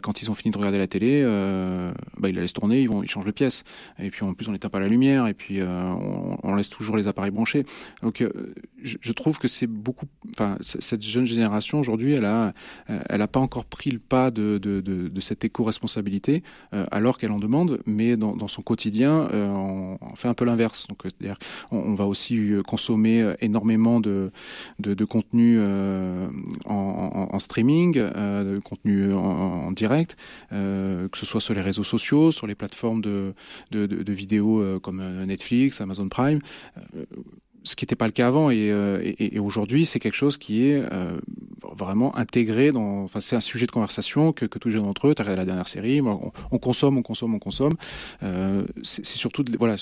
quand 0.01 0.21
ils 0.21 0.29
ont 0.29 0.35
fini 0.35 0.51
de 0.51 0.57
regarder 0.57 0.77
la 0.77 0.87
télé, 0.87 1.23
ben, 1.23 2.29
ils 2.29 2.35
la 2.35 2.41
laissent 2.41 2.53
tourner, 2.53 2.81
ils 2.81 2.89
vont, 2.89 3.03
ils 3.03 3.09
changent 3.09 3.25
de 3.25 3.31
pièce. 3.31 3.63
Et 3.99 4.09
puis 4.09 4.23
en 4.23 4.33
plus 4.33 4.47
on 4.47 4.51
n'éteint 4.51 4.69
pas 4.69 4.79
la 4.79 4.87
lumière, 4.87 5.27
et 5.27 5.33
puis 5.33 5.61
on, 5.63 6.55
laisse 6.55 6.69
toujours 6.69 6.97
les 6.97 7.07
appareils 7.07 7.31
branchés 7.31 7.65
donc, 8.01 8.21
euh, 8.21 8.53
je, 8.81 9.11
trouve 9.11 9.39
que 9.39 9.47
c'est 9.47 9.67
beaucoup. 9.67 10.05
Enfin, 10.31 10.57
cette 10.61 11.01
jeune 11.01 11.25
génération 11.25 11.79
aujourd'hui, 11.79 12.13
elle 12.13 12.25
a, 12.25 12.53
euh, 12.89 13.01
elle 13.09 13.21
a 13.21 13.27
pas 13.27 13.39
encore 13.39 13.65
pris 13.65 13.91
le 13.91 13.99
pas 13.99 14.31
de, 14.31 15.11
cette 15.19 15.43
éco-responsabilité, 15.43 16.43
euh, 16.73 16.85
alors 16.91 17.17
qu'elle 17.17 17.31
en 17.31 17.39
demande, 17.39 17.81
mais 17.85 18.15
dans, 18.15 18.35
dans 18.35 18.47
son 18.47 18.61
quotidien, 18.61 19.29
on, 19.31 19.97
fait 20.15 20.27
un 20.27 20.33
peu 20.33 20.45
l'inverse. 20.45 20.87
Donc, 20.89 20.99
c'est-à-dire, 21.03 21.37
on, 21.71 21.95
va 21.95 22.05
aussi 22.05 22.51
consommer 22.67 23.33
énormément 23.41 23.99
de, 23.99 24.31
de, 24.79 25.05
contenu 25.05 25.59
en, 26.65 27.39
streaming, 27.39 27.93
de 27.93 28.59
contenu 28.63 29.13
en, 29.13 29.71
direct, 29.71 30.17
que 30.49 31.09
ce 31.15 31.25
soit 31.25 31.41
sur 31.41 31.53
les 31.53 31.61
réseaux 31.61 31.83
sociaux, 31.83 32.31
sur 32.31 32.47
les 32.47 32.55
plateformes 32.55 33.01
de, 33.01 33.33
vidéos 33.71 34.79
comme 34.79 35.01
Netflix, 35.25 35.81
Amazon 35.81 36.09
Prime. 36.09 36.41
Ce 37.63 37.75
qui 37.75 37.83
n'était 37.83 37.95
pas 37.95 38.05
le 38.05 38.11
cas 38.11 38.27
avant 38.27 38.49
et, 38.49 38.71
euh, 38.71 39.13
aujourd'hui 39.39 39.85
c'est 39.85 39.99
quelque 39.99 40.15
chose 40.15 40.37
qui 40.37 40.65
est 40.65 40.81
euh, 40.91 41.19
vraiment 41.79 42.15
intégré 42.17 42.71
dans 42.71 43.03
enfin 43.03 43.19
c'est 43.21 43.35
un 43.35 43.41
sujet 43.41 43.65
de 43.65 43.71
conversation 43.71 44.31
que, 44.33 44.45
que 44.45 44.59
tous 44.59 44.67
les 44.67 44.73
jeunes 44.73 44.83
d'entre 44.83 45.07
eux 45.07 45.15
tu 45.15 45.21
as 45.21 45.25
regardé 45.25 45.41
la 45.41 45.45
dernière 45.45 45.67
série 45.67 46.01
on, 46.01 46.31
on, 46.51 46.57
consomme 46.57 46.97
on 46.97 47.01
consomme 47.01 47.33
on 47.33 47.39
consomme. 47.39 47.73
Euh, 48.23 48.65
c'est 48.83 49.05
surtout 49.05 49.43
voilà 49.57 49.75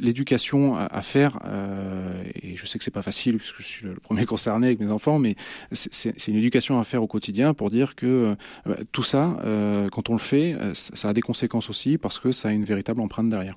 l'éducation 0.00 0.76
à, 0.76 1.02
faire 1.02 1.38
euh, 1.44 2.22
et 2.42 2.56
je 2.56 2.66
sais 2.66 2.78
que 2.78 2.84
c'est 2.84 2.90
pas 2.90 3.02
facile 3.02 3.36
puisque 3.38 3.58
je 3.58 3.66
suis 3.66 3.86
le 3.86 3.94
premier 3.94 4.24
concerné 4.34 4.68
avec 4.68 4.80
mes 4.80 4.90
enfants 4.90 5.18
mais 5.18 5.36
c'est 5.72 6.28
une 6.28 6.36
éducation 6.36 6.78
à 6.78 6.84
faire 6.84 7.02
au 7.02 7.06
quotidien 7.06 7.54
pour 7.54 7.70
dire 7.70 7.94
que 7.94 8.36
euh, 8.66 8.74
tout 8.92 9.02
ça 9.02 9.36
quand 9.92 10.10
on 10.10 10.14
le 10.14 10.18
fait 10.18 10.56
ça 10.74 11.10
a 11.10 11.12
des 11.12 11.20
conséquences 11.20 11.70
aussi 11.70 11.98
parce 11.98 12.18
que 12.18 12.32
ça 12.32 12.48
a 12.48 12.52
une 12.52 12.64
véritable 12.64 13.00
empreinte 13.00 13.28
derrière 13.28 13.56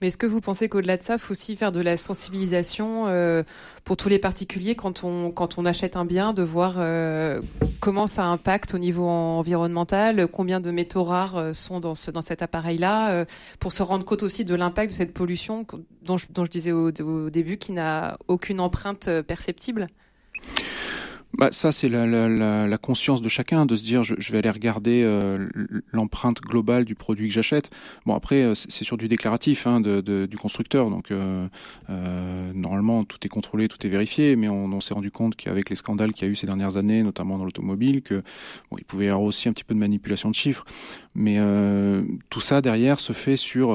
mais 0.00 0.08
est-ce 0.08 0.18
que 0.18 0.26
vous 0.26 0.40
pensez 0.40 0.68
qu'au-delà 0.68 0.96
de 0.96 1.02
ça, 1.02 1.14
il 1.14 1.18
faut 1.18 1.32
aussi 1.32 1.56
faire 1.56 1.72
de 1.72 1.80
la 1.80 1.96
sensibilisation 1.96 3.06
euh, 3.06 3.42
pour 3.84 3.96
tous 3.96 4.08
les 4.08 4.18
particuliers 4.18 4.74
quand 4.74 5.04
on, 5.04 5.30
quand 5.30 5.58
on 5.58 5.66
achète 5.66 5.96
un 5.96 6.04
bien, 6.04 6.32
de 6.32 6.42
voir 6.42 6.74
euh, 6.78 7.40
comment 7.80 8.06
ça 8.06 8.24
impacte 8.24 8.74
au 8.74 8.78
niveau 8.78 9.08
environnemental, 9.08 10.28
combien 10.28 10.60
de 10.60 10.70
métaux 10.70 11.04
rares 11.04 11.36
euh, 11.36 11.52
sont 11.52 11.80
dans, 11.80 11.94
ce, 11.94 12.10
dans 12.10 12.22
cet 12.22 12.42
appareil-là, 12.42 13.24
pour 13.60 13.72
se 13.72 13.82
rendre 13.82 14.04
compte 14.04 14.22
aussi 14.22 14.44
de 14.44 14.54
l'impact 14.54 14.90
de 14.90 14.96
cette 14.96 15.12
pollution 15.12 15.66
dont 16.02 16.16
je, 16.16 16.50
disais 16.50 16.72
au 16.72 16.90
début 17.30 17.56
qui 17.56 17.72
n'a 17.72 18.18
aucune 18.28 18.60
empreinte 18.60 19.08
perceptible? 19.22 19.86
Bah, 21.36 21.48
ça, 21.50 21.72
c'est 21.72 21.88
la, 21.88 22.06
la, 22.06 22.28
la, 22.28 22.66
la, 22.66 22.78
conscience 22.78 23.20
de 23.20 23.28
chacun 23.28 23.66
de 23.66 23.76
se 23.76 23.82
dire 23.82 24.04
je, 24.04 24.14
je 24.18 24.32
vais 24.32 24.38
aller 24.38 24.50
regarder 24.50 25.02
euh, 25.04 25.48
l'empreinte 25.92 26.40
globale 26.40 26.84
du 26.84 26.94
produit 26.94 27.28
que 27.28 27.34
j'achète. 27.34 27.70
Bon, 28.06 28.14
après, 28.14 28.42
euh, 28.42 28.54
c'est 28.54 28.84
sur 28.84 28.96
du 28.96 29.08
déclaratif 29.08 29.66
hein, 29.66 29.80
de, 29.80 30.00
de, 30.00 30.26
du 30.26 30.36
constructeur, 30.36 30.90
donc 30.90 31.10
euh, 31.10 31.48
euh, 31.90 32.52
normalement 32.54 33.04
tout 33.04 33.18
est 33.24 33.28
contrôlé, 33.28 33.68
tout 33.68 33.84
est 33.86 33.90
vérifié, 33.90 34.36
mais 34.36 34.48
on, 34.48 34.64
on 34.66 34.80
s'est 34.80 34.94
rendu 34.94 35.10
compte 35.10 35.34
qu'avec 35.36 35.70
les 35.70 35.76
scandales 35.76 36.12
qu'il 36.12 36.26
y 36.26 36.28
a 36.28 36.32
eu 36.32 36.36
ces 36.36 36.46
dernières 36.46 36.76
années, 36.76 37.02
notamment 37.02 37.38
dans 37.38 37.44
l'automobile, 37.44 38.02
que 38.02 38.22
bon, 38.70 38.76
il 38.78 38.84
pouvait 38.84 39.06
y 39.06 39.08
avoir 39.08 39.22
aussi 39.22 39.48
un 39.48 39.52
petit 39.52 39.64
peu 39.64 39.74
de 39.74 39.80
manipulation 39.80 40.30
de 40.30 40.34
chiffres, 40.34 40.64
mais 41.14 41.36
euh, 41.38 42.02
tout 42.30 42.40
ça 42.40 42.60
derrière 42.60 43.00
se 43.00 43.12
fait 43.12 43.36
sur 43.36 43.68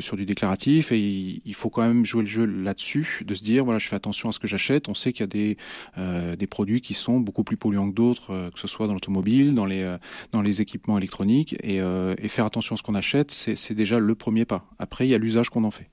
sur 0.00 0.16
du 0.16 0.24
déclaratif 0.26 0.92
et 0.92 1.40
il, 1.44 1.54
faut 1.54 1.70
quand 1.70 1.82
même 1.82 2.04
jouer 2.04 2.22
le 2.22 2.28
jeu 2.28 2.44
là-dessus, 2.44 3.22
de 3.26 3.34
se 3.34 3.42
dire 3.42 3.64
voilà, 3.64 3.78
je 3.78 3.88
fais 3.88 3.96
attention 3.96 4.28
à 4.28 4.32
ce 4.32 4.38
que 4.38 4.48
j'achète. 4.48 4.88
On 4.88 4.94
sait 4.94 5.12
qu'il 5.12 5.20
y 5.20 5.24
a 5.24 5.26
des 5.26 6.36
des 6.36 6.46
produits 6.46 6.80
qui 6.80 6.94
sont 6.94 7.20
beaucoup 7.20 7.44
plus 7.44 7.56
polluants 7.56 7.90
que 7.90 7.94
d'autres, 7.94 8.32
euh, 8.32 8.50
que 8.50 8.58
ce 8.58 8.68
soit 8.68 8.86
dans 8.86 8.94
l'automobile, 8.94 9.54
dans 9.54 9.66
les, 9.66 9.82
euh, 9.82 9.98
dans 10.32 10.42
les 10.42 10.60
équipements 10.60 10.98
électroniques. 10.98 11.56
Et, 11.62 11.80
euh, 11.80 12.14
et 12.18 12.28
faire 12.28 12.44
attention 12.44 12.74
à 12.74 12.78
ce 12.78 12.82
qu'on 12.82 12.94
achète, 12.94 13.30
c'est 13.30 13.74
déjà 13.74 13.98
le 13.98 14.14
premier 14.14 14.44
pas. 14.44 14.66
Après, 14.78 15.06
il 15.06 15.10
y 15.10 15.14
a 15.14 15.18
l'usage 15.18 15.50
qu'on 15.50 15.64
en 15.64 15.70
fait. 15.70 15.88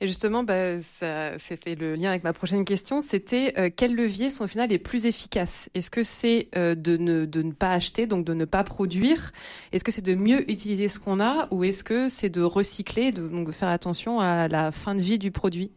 Et 0.00 0.06
justement, 0.06 0.42
bah, 0.42 0.80
ça 0.80 1.38
c'est 1.38 1.62
fait 1.62 1.74
le 1.74 1.94
lien 1.94 2.10
avec 2.10 2.24
ma 2.24 2.32
prochaine 2.32 2.64
question. 2.64 3.00
C'était 3.00 3.54
euh, 3.58 3.70
quels 3.74 3.94
leviers 3.94 4.30
sont 4.30 4.44
au 4.44 4.48
final 4.48 4.70
les 4.70 4.78
plus 4.78 5.06
efficaces? 5.06 5.68
Est-ce 5.74 5.90
que 5.90 6.02
c'est 6.02 6.48
euh, 6.56 6.74
de, 6.74 6.96
ne, 6.96 7.24
de 7.24 7.42
ne 7.42 7.52
pas 7.52 7.70
acheter, 7.70 8.06
donc 8.06 8.24
de 8.24 8.34
ne 8.34 8.44
pas 8.44 8.64
produire? 8.64 9.32
Est-ce 9.72 9.84
que 9.84 9.92
c'est 9.92 10.04
de 10.04 10.14
mieux 10.14 10.50
utiliser 10.50 10.88
ce 10.88 10.98
qu'on 10.98 11.20
a 11.20 11.48
Ou 11.50 11.64
est-ce 11.64 11.84
que 11.84 12.08
c'est 12.08 12.30
de 12.30 12.42
recycler, 12.42 13.10
de, 13.10 13.50
faire 13.52 13.68
attention 13.68 14.20
à 14.20 14.48
la 14.48 14.72
fin 14.72 14.94
de 14.94 15.00
vie 15.00 15.18
du 15.18 15.30
produit? 15.30 15.70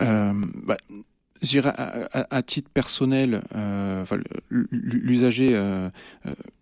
Euh, 0.00 0.32
bah, 0.64 0.76
à, 2.30 2.42
titre 2.42 2.70
personnel, 2.70 3.42
euh, 3.54 4.04
l'usager 4.50 5.56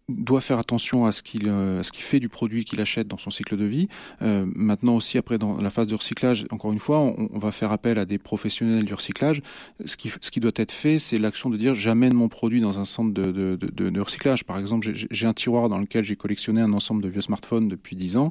doit 0.09 0.41
faire 0.41 0.59
attention 0.59 1.05
à 1.05 1.11
ce 1.11 1.21
qu'il 1.21 1.49
euh, 1.49 1.83
ce 1.83 1.91
fait 1.97 2.21
du 2.21 2.29
produit 2.29 2.65
qu'il 2.65 2.81
achète 2.81 3.09
dans 3.09 3.19
son 3.19 3.31
cycle 3.31 3.57
de 3.57 3.65
vie. 3.65 3.89
Euh, 4.23 4.47
maintenant 4.55 4.95
aussi 4.95 5.19
après 5.19 5.37
dans 5.37 5.57
la 5.57 5.71
phase 5.71 5.89
de 5.89 5.97
recyclage, 5.97 6.47
encore 6.51 6.73
une 6.73 6.79
fois, 6.79 7.01
on, 7.01 7.39
va 7.39 7.51
faire 7.51 7.73
appel 7.73 7.99
à 7.99 8.05
des 8.05 8.19
professionnels 8.19 8.85
du 8.85 8.95
recyclage. 8.95 9.43
Ce 9.85 9.97
qui 9.97 10.13
ce 10.21 10.31
qui 10.31 10.39
doit 10.39 10.53
être 10.55 10.71
fait, 10.71 11.01
c'est 11.01 11.19
l'action 11.19 11.51
de 11.51 11.57
dire 11.57 11.75
j'amène 11.75 12.15
mon 12.15 12.29
produit 12.29 12.61
dans 12.61 12.79
un 12.79 12.85
centre 12.85 13.13
de 13.13 13.57
de, 13.57 14.01
recyclage. 14.01 14.45
Par 14.45 14.59
exemple, 14.59 14.89
j'ai 14.93 15.27
un 15.27 15.33
tiroir 15.33 15.69
dans 15.69 15.79
lequel 15.79 16.05
j'ai 16.05 16.17
collectionné 16.17 16.61
un 16.61 16.73
ensemble 16.73 17.03
de 17.03 17.09
vieux 17.09 17.21
smartphones 17.21 17.69
depuis 17.69 17.97
10 17.97 18.17
ans. 18.17 18.31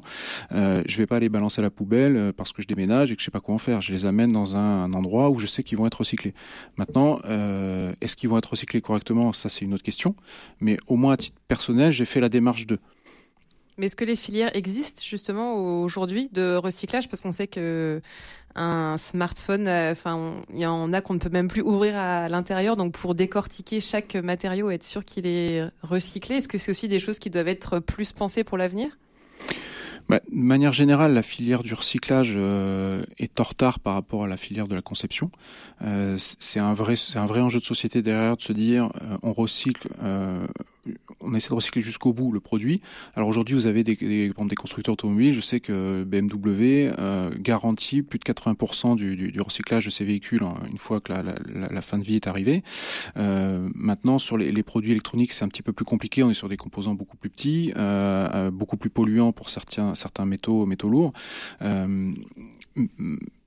Euh, 0.52 0.82
je 0.86 0.96
vais 0.96 1.06
pas 1.06 1.18
les 1.18 1.28
balancer 1.28 1.60
à 1.60 1.62
la 1.62 1.70
poubelle 1.70 2.16
euh, 2.16 2.32
parce 2.32 2.52
que 2.52 2.62
je 2.62 2.66
déménage 2.66 3.12
et 3.12 3.16
que 3.16 3.20
je 3.20 3.26
sais 3.26 3.30
pas 3.30 3.40
quoi 3.40 3.54
en 3.54 3.58
faire. 3.58 3.82
Je 3.82 3.92
les 3.92 4.06
amène 4.06 4.30
dans 4.30 4.56
un, 4.56 4.84
un 4.84 4.92
endroit 4.94 5.28
où 5.28 5.38
je 5.38 5.46
sais 5.46 5.62
qu'ils 5.62 5.76
vont 5.76 5.86
être 5.86 5.98
recyclés. 5.98 6.32
Maintenant, 6.76 7.20
est-ce 8.00 8.16
qu'ils 8.16 8.30
vont 8.30 8.38
être 8.38 8.50
recyclés 8.50 8.80
correctement? 8.80 9.32
Ça, 9.32 9.48
c'est 9.48 9.64
une 9.64 9.74
autre 9.74 9.82
question. 9.82 10.14
Mais 10.60 10.78
au 10.86 10.96
moins 10.96 11.14
à 11.14 11.16
titre 11.16 11.36
personnel 11.48 11.65
j'ai 11.90 12.04
fait 12.04 12.20
la 12.20 12.28
démarche 12.28 12.66
de. 12.66 12.78
Mais 13.78 13.86
est-ce 13.86 13.96
que 13.96 14.04
les 14.04 14.16
filières 14.16 14.54
existent 14.56 15.02
justement 15.04 15.82
aujourd'hui 15.82 16.30
de 16.32 16.56
recyclage? 16.56 17.08
Parce 17.08 17.20
qu'on 17.20 17.32
sait 17.32 17.46
que 17.46 18.00
un 18.54 18.96
smartphone, 18.96 19.68
euh, 19.68 19.92
enfin, 19.92 20.34
il 20.50 20.60
y 20.60 20.66
en 20.66 20.94
a 20.94 21.02
qu'on 21.02 21.12
ne 21.12 21.18
peut 21.18 21.28
même 21.28 21.48
plus 21.48 21.60
ouvrir 21.60 21.94
à 21.96 22.30
l'intérieur. 22.30 22.76
Donc, 22.76 22.92
pour 22.94 23.14
décortiquer 23.14 23.80
chaque 23.80 24.14
matériau, 24.14 24.70
être 24.70 24.84
sûr 24.84 25.04
qu'il 25.04 25.26
est 25.26 25.62
recyclé, 25.82 26.36
est-ce 26.36 26.48
que 26.48 26.56
c'est 26.56 26.70
aussi 26.70 26.88
des 26.88 26.98
choses 26.98 27.18
qui 27.18 27.28
doivent 27.28 27.48
être 27.48 27.80
plus 27.80 28.12
pensées 28.12 28.44
pour 28.44 28.56
l'avenir? 28.56 28.96
Bah, 30.08 30.20
de 30.30 30.36
manière 30.36 30.72
générale, 30.72 31.14
la 31.14 31.22
filière 31.22 31.64
du 31.64 31.74
recyclage 31.74 32.34
euh, 32.36 33.04
est 33.18 33.40
en 33.40 33.42
retard 33.42 33.80
par 33.80 33.94
rapport 33.94 34.22
à 34.22 34.28
la 34.28 34.36
filière 34.36 34.68
de 34.68 34.76
la 34.76 34.82
conception. 34.82 35.32
Euh, 35.82 36.16
c'est 36.18 36.60
un 36.60 36.74
vrai, 36.74 36.94
c'est 36.94 37.18
un 37.18 37.26
vrai 37.26 37.40
enjeu 37.40 37.58
de 37.58 37.64
société 37.64 38.02
derrière 38.02 38.36
de 38.36 38.42
se 38.42 38.52
dire, 38.52 38.90
euh, 39.02 39.18
on 39.22 39.32
recycle 39.32 39.88
on 41.20 41.34
essaie 41.34 41.50
de 41.50 41.54
recycler 41.54 41.82
jusqu'au 41.82 42.12
bout 42.12 42.32
le 42.32 42.40
produit. 42.40 42.80
Alors 43.14 43.28
aujourd'hui, 43.28 43.54
vous 43.54 43.66
avez 43.66 43.84
des, 43.84 43.96
des, 43.96 44.28
des, 44.28 44.54
constructeurs 44.54 44.94
automobiles. 44.94 45.34
Je 45.34 45.40
sais 45.40 45.60
que 45.60 46.04
BMW 46.04 46.92
euh, 46.98 47.30
garantit 47.38 48.02
plus 48.02 48.18
de 48.18 48.24
80% 48.24 48.96
du, 48.96 49.40
recyclage 49.40 49.86
de 49.86 49.90
ses 49.90 50.04
véhicules 50.04 50.42
hein, 50.42 50.54
une 50.70 50.78
fois 50.78 51.00
que 51.00 51.12
la, 51.12 51.82
fin 51.82 51.98
de 51.98 52.04
vie 52.04 52.16
est 52.16 52.26
arrivée. 52.26 52.62
Euh, 53.16 53.68
maintenant, 53.74 54.18
sur 54.18 54.36
les, 54.36 54.62
produits 54.62 54.90
électroniques, 54.90 55.32
c'est 55.32 55.44
un 55.44 55.48
petit 55.48 55.62
peu 55.62 55.72
plus 55.72 55.84
compliqué. 55.84 56.22
On 56.22 56.30
est 56.30 56.34
sur 56.34 56.48
des 56.48 56.56
composants 56.56 56.94
beaucoup 56.94 57.16
plus 57.16 57.30
petits, 57.30 57.72
euh 57.76 58.50
beaucoup 58.50 58.76
plus 58.76 58.90
polluants 58.90 59.32
pour 59.32 59.48
certains, 59.48 59.94
certains 59.94 60.24
métaux, 60.24 60.66
métaux 60.66 60.88
lourds. 60.88 61.12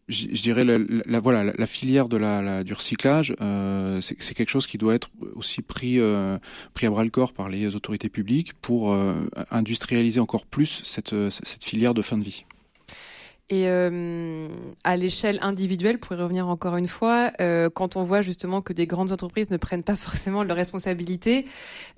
Je, 0.09 0.41
dirais 0.41 0.65
la, 0.65 1.67
filière 1.67 2.09
du 2.09 2.73
recyclage 2.73 3.35
euh, 3.41 4.01
c'est 4.01 4.33
quelque 4.33 4.49
chose 4.49 4.65
qui 4.65 4.79
doit 4.79 4.95
être 4.95 5.11
aussi 5.35 5.61
pris 5.61 5.99
euh, 5.99 6.39
pris 6.73 6.87
à 6.87 6.89
bras 6.89 7.03
le 7.03 7.11
corps 7.11 7.31
par 7.31 7.47
les 7.47 7.75
autorités 7.75 8.09
publiques 8.09 8.53
pour 8.53 8.91
euh, 8.91 9.13
industrialiser 9.51 10.19
encore 10.19 10.47
plus 10.47 10.81
cette 10.83 11.63
filière 11.63 11.93
de 11.93 12.01
fin 12.01 12.17
de 12.17 12.23
vie. 12.23 12.45
Et 13.51 13.67
à 13.67 14.95
l'échelle 14.95 15.39
individuelle, 15.41 15.97
pour 15.97 16.15
y 16.15 16.19
revenir 16.19 16.47
encore 16.47 16.77
une 16.77 16.87
fois, 16.87 17.31
quand 17.73 17.95
on 17.95 18.03
voit 18.03 18.21
justement 18.21 18.61
que 18.61 18.73
des 18.73 18.85
grandes 18.85 19.11
entreprises 19.11 19.49
ne 19.49 19.57
prennent 19.57 19.81
pas 19.81 19.95
forcément 19.95 20.43
leurs 20.43 20.55
responsabilités, 20.55 21.45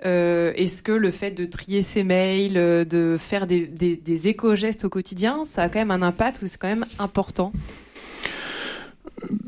est-ce 0.01 0.81
que 0.81 0.93
le 0.93 1.11
fait 1.11 1.31
de 1.31 1.43
trier 1.43 1.81
ses 1.81 2.05
mails, 2.05 2.53
de 2.87 3.17
faire 3.19 3.47
des 3.47 4.27
éco-gestes 4.27 4.85
au 4.85 4.89
quotidien, 4.89 5.43
ça 5.43 5.63
a 5.63 5.69
quand 5.69 5.79
même 5.79 5.91
un 5.91 6.01
impact 6.01 6.41
ou 6.41 6.47
c'est 6.47 6.57
quand 6.57 6.69
même 6.69 6.85
important? 6.99 7.51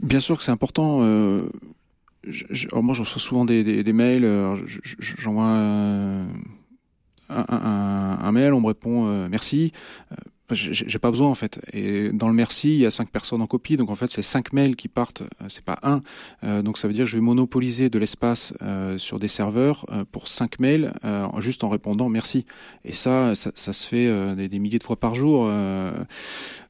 Bien 0.02 0.20
sûr 0.20 0.38
que 0.38 0.44
c'est 0.44 0.52
important. 0.52 1.00
Euh, 1.02 1.50
je, 2.28 2.68
moi, 2.74 2.94
je 2.94 3.02
reçois 3.02 3.22
souvent 3.22 3.46
des, 3.46 3.94
mails. 3.94 4.28
J'envoie 5.18 5.46
un, 7.30 8.32
mail, 8.32 8.54
on 8.54 8.62
me 8.62 8.68
répond 8.68 9.08
euh, 9.08 9.28
merci. 9.30 9.72
j'ai 10.52 11.00
pas 11.00 11.10
besoin 11.10 11.30
en 11.30 11.36
fait. 11.36 11.60
Et 11.72 12.10
dans 12.12 12.28
le 12.28 12.34
merci, 12.34 12.70
il 12.70 12.80
y 12.80 12.86
a 12.86 12.92
cinq 12.92 13.10
personnes 13.10 13.42
en 13.42 13.48
copie, 13.48 13.78
donc 13.78 13.89
en 13.89 13.96
fait 13.96 14.12
c'est 14.12 14.22
cinq 14.22 14.54
mails 14.54 14.76
qui 14.76 14.88
partent, 14.88 15.24
euh, 15.42 15.46
c'est 15.50 15.63
pas 15.63 15.80
un. 15.84 16.02
Euh, 16.44 16.62
donc 16.62 16.78
ça 16.78 16.88
veut 16.88 16.94
dire 16.94 17.06
que 17.06 17.10
je 17.10 17.18
vais 17.18 17.22
monopoliser 17.22 17.89
de 17.89 17.98
l'espace 17.98 18.54
euh, 18.62 18.98
sur 18.98 19.20
des 19.20 19.28
serveurs 19.28 19.86
pour 20.12 20.28
cinq 20.28 20.60
mails 20.60 20.94
juste 21.39 21.63
en 21.63 21.70
répondant 21.70 22.10
merci. 22.10 22.46
Et 22.84 22.94
ça, 22.94 23.36
ça, 23.36 23.74
se 23.74 23.88
fait 23.88 24.36
des, 24.36 24.60
milliers 24.60 24.80
de 24.80 24.84
fois 24.84 25.00
par 25.00 25.16
jour. 25.16 25.50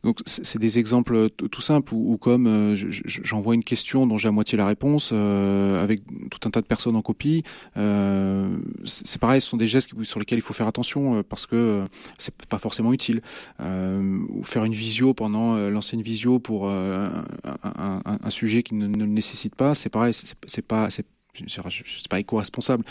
Donc 0.04 0.20
c'est 0.26 0.60
des 0.60 0.80
exemples 0.80 1.30
tout 1.30 1.62
simples 1.62 1.94
où, 1.94 2.18
comme 2.18 2.48
euh, 2.48 2.76
j'envoie 3.06 3.56
une 3.56 3.64
question 3.64 4.06
dont 4.06 4.18
j'ai 4.18 4.28
à 4.28 4.32
moitié 4.32 4.58
la 4.58 4.66
réponse 4.66 5.12
euh, 5.14 5.82
avec 5.82 6.02
tout 6.30 6.40
un 6.46 6.52
tas 6.52 6.62
de 6.62 6.66
personnes 6.66 6.96
en 6.96 7.02
copie, 7.02 7.44
euh, 7.78 8.50
c'est 8.86 9.20
pareil, 9.20 9.40
ce 9.40 9.48
sont 9.48 9.58
des 9.58 9.68
gestes 9.68 9.92
sur 10.04 10.20
lesquels 10.20 10.40
il 10.40 10.42
faut 10.42 10.54
faire 10.54 10.68
attention 10.68 11.24
parce 11.24 11.46
que 11.46 11.86
c'est 12.18 12.34
pas 12.48 12.58
forcément 12.58 12.92
utile. 12.92 13.22
ou 13.60 14.44
faire 14.44 14.66
une 14.66 14.74
visio 14.74 15.14
pendant 15.14 15.56
lancer 15.70 15.96
une 15.96 16.02
visio 16.02 16.40
pour 16.40 16.70
un, 16.70 17.26
un, 17.44 18.02
un, 18.06 18.30
sujet 18.30 18.64
qui 18.64 18.76
ne, 18.76 18.88
ne 18.88 19.06
le 19.06 19.12
nécessite 19.12 19.56
pas, 19.56 19.76
c'est 19.76 19.90
pareil, 19.90 20.14
c'est 20.14 20.62
pas 20.66 20.90
c'est 20.90 22.08
pas 22.10 22.20
éco-responsable. 22.20 22.86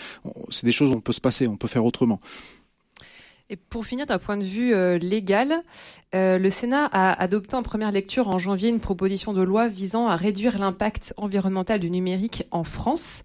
C'est 0.51 0.67
des 0.67 0.73
choses 0.73 0.91
où 0.91 0.95
on 0.95 1.01
peut 1.01 1.13
se 1.13 1.21
passer, 1.21 1.47
on 1.47 1.57
peut 1.57 1.69
faire 1.69 1.85
autrement. 1.85 2.21
Et 3.53 3.57
pour 3.57 3.85
finir, 3.85 4.07
d'un 4.07 4.17
point 4.17 4.39
de 4.39 4.43
vue 4.43 4.73
euh, 4.73 4.97
légal, 4.97 5.63
euh, 6.15 6.39
le 6.39 6.49
Sénat 6.49 6.87
a 6.87 7.13
adopté 7.23 7.55
en 7.55 7.63
première 7.63 7.93
lecture 7.93 8.29
en 8.29 8.39
janvier 8.39 8.71
une 8.71 8.81
proposition 8.81 9.35
de 9.35 9.43
loi 9.43 9.69
visant 9.69 10.09
à 10.09 10.17
réduire 10.17 10.59
l'impact 10.59 11.13
environnemental 11.19 11.79
du 11.79 11.91
numérique 11.91 12.47
en 12.51 12.65
France. 12.65 13.23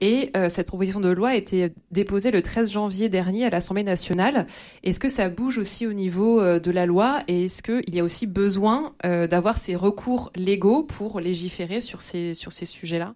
Et 0.00 0.30
euh, 0.38 0.48
cette 0.48 0.68
proposition 0.68 1.00
de 1.00 1.10
loi 1.10 1.30
a 1.30 1.34
été 1.34 1.74
déposée 1.90 2.30
le 2.30 2.40
13 2.40 2.72
janvier 2.72 3.10
dernier 3.10 3.44
à 3.44 3.50
l'Assemblée 3.50 3.82
nationale. 3.82 4.46
Est-ce 4.84 5.00
que 5.00 5.10
ça 5.10 5.28
bouge 5.28 5.58
aussi 5.58 5.86
au 5.86 5.92
niveau 5.92 6.40
de 6.58 6.70
la 6.70 6.86
loi? 6.86 7.18
Et 7.28 7.44
est-ce 7.44 7.62
qu'il 7.62 7.94
y 7.94 8.00
a 8.00 8.04
aussi 8.04 8.26
besoin 8.26 8.94
d'avoir 9.04 9.58
ces 9.58 9.76
recours 9.76 10.30
légaux 10.34 10.82
pour 10.82 11.20
légiférer 11.20 11.82
sur 11.82 12.00
ces, 12.00 12.32
sur 12.32 12.52
ces 12.52 12.64
sujets-là? 12.64 13.12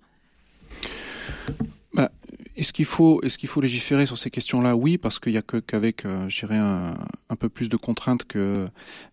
Bah, 1.95 2.11
est-ce 2.57 2.73
qu'il 2.73 2.85
faut, 2.85 3.21
est-ce 3.23 3.39
qu'il 3.39 3.49
faut 3.49 3.61
légiférer 3.61 4.07
sur 4.07 4.19
ces 4.19 4.31
questions-là? 4.31 4.77
Oui, 4.77 4.99
parce 4.99 5.19
qu'il 5.19 5.33
y 5.33 5.39
a 5.39 5.43
que 5.43 5.59
qu'avec, 5.59 6.05
euh, 6.05 6.29
un, 6.51 6.95
un, 7.31 7.37
peu 7.37 7.49
plus 7.49 7.69
de 7.69 7.77
contraintes 7.77 8.25
que 8.25 8.69